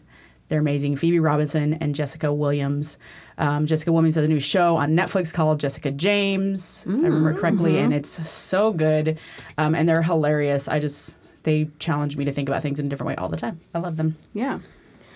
[0.50, 0.96] they're amazing.
[0.96, 2.98] Phoebe Robinson and Jessica Williams.
[3.38, 7.34] Um, Jessica Williams has a new show on Netflix called Jessica James, if I remember
[7.34, 9.20] correctly, and it's so good.
[9.58, 10.68] Um, and they're hilarious.
[10.68, 13.38] I just they challenge me to think about things in a different way all the
[13.38, 13.60] time.
[13.74, 14.18] I love them.
[14.34, 14.60] Yeah.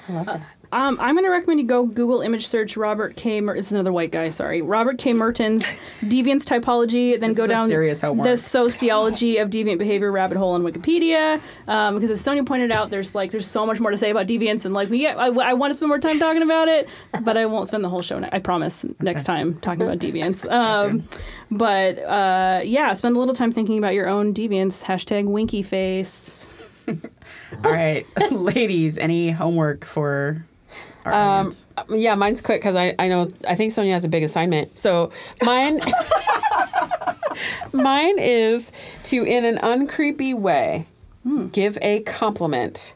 [0.07, 0.41] I love that.
[0.74, 3.41] Um, I'm going to recommend you go Google image search Robert K.
[3.41, 4.61] Mer- it's another white guy, sorry.
[4.61, 5.11] Robert K.
[5.13, 5.65] Merton's
[6.01, 11.41] Deviance Typology, then This go down the sociology of deviant behavior rabbit hole on Wikipedia.
[11.67, 14.28] Um, because as Sonia pointed out, there's like there's so much more to say about
[14.28, 16.88] deviance, and like we get, I, I want to spend more time talking about it,
[17.22, 18.19] but I won't spend the whole show.
[18.19, 20.47] ne- I promise next time talking about deviance.
[20.61, 21.07] Um,
[21.49, 24.84] but uh, yeah, spend a little time thinking about your own deviance.
[24.84, 26.47] Hashtag winky face.
[26.88, 26.95] All
[27.72, 30.45] right, ladies, any homework for
[31.05, 31.53] Um,
[31.89, 34.78] yeah, mine's quick because I, I know I think Sonia has a big assignment.
[34.78, 35.11] So
[35.43, 35.80] mine
[37.74, 38.72] mine is
[39.05, 40.86] to in an uncreepy way
[41.51, 42.93] give a compliment,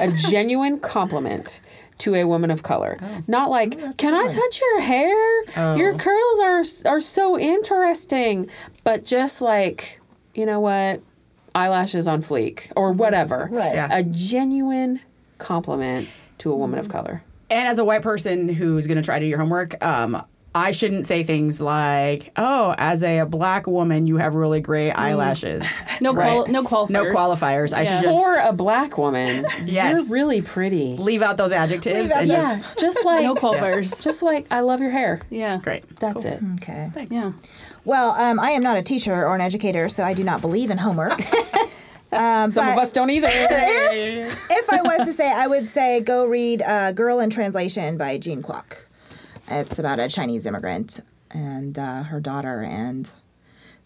[0.00, 1.60] a genuine compliment
[1.98, 2.98] to a woman of color.
[3.26, 5.76] Not like, "Can I touch your hair?
[5.76, 8.48] Your curls are are so interesting."
[8.84, 10.00] But just like,
[10.34, 11.02] you know what?
[11.54, 13.48] Eyelashes on fleek or whatever.
[13.50, 13.74] Right.
[13.74, 13.88] Yeah.
[13.90, 15.00] A genuine
[15.38, 16.08] compliment
[16.40, 17.22] to a woman of color.
[17.48, 20.22] And as a white person who's going to try to do your homework, um,
[20.52, 25.64] I shouldn't say things like, "Oh, as a black woman, you have really great eyelashes."
[26.02, 26.50] No, qual- Right.
[26.50, 26.90] no qualifiers.
[26.90, 27.76] No qualifiers.
[27.76, 28.00] I Yeah.
[28.00, 29.92] should just For a black woman, Yes.
[29.92, 30.96] you're really pretty.
[30.96, 32.56] leave out those adjectives out- and yeah.
[32.62, 34.02] just Just like No qualifiers.
[34.02, 35.20] just like I love your hair.
[35.28, 35.58] Yeah.
[35.62, 35.84] great.
[36.00, 36.40] That's it.
[36.54, 36.90] Okay.
[37.10, 37.32] Yeah.
[37.84, 40.70] Well, um, I am not a teacher or an educator, so I do not believe
[40.70, 41.20] in homework.
[42.12, 43.28] Some of us don't either.
[43.30, 48.18] if I was to say, I would say go read uh, Girl in Translation by
[48.18, 48.78] Jean Kwok.
[49.48, 51.00] It's about a Chinese immigrant
[51.30, 53.08] and uh, her daughter and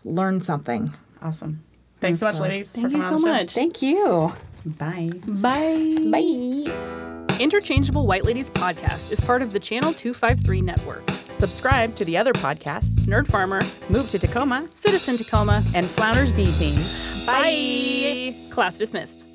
[0.04, 0.92] learn something.
[1.22, 1.64] Awesome.
[2.00, 2.72] Thanks so much, ladies.
[2.72, 3.28] Thank for you so on the show.
[3.28, 3.54] much.
[3.54, 4.32] Thank you.
[4.66, 5.10] Bye.
[5.26, 5.96] Bye.
[6.10, 7.36] Bye.
[7.40, 11.02] Interchangeable White Ladies podcast is part of the Channel 253 network.
[11.34, 13.00] Subscribe to the other podcasts.
[13.06, 13.60] Nerd Farmer,
[13.90, 16.80] Move to Tacoma Citizen Tacoma, and Flounders B Team.
[17.26, 18.34] Bye.
[18.50, 19.26] Class dismissed.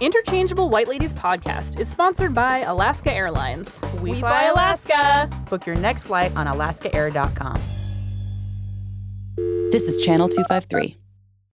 [0.00, 3.82] Interchangeable White Ladies podcast is sponsored by Alaska Airlines.
[4.00, 5.28] We fly Alaska.
[5.50, 7.60] Book your next flight on alaskaair.com.
[9.70, 10.99] This is Channel 253.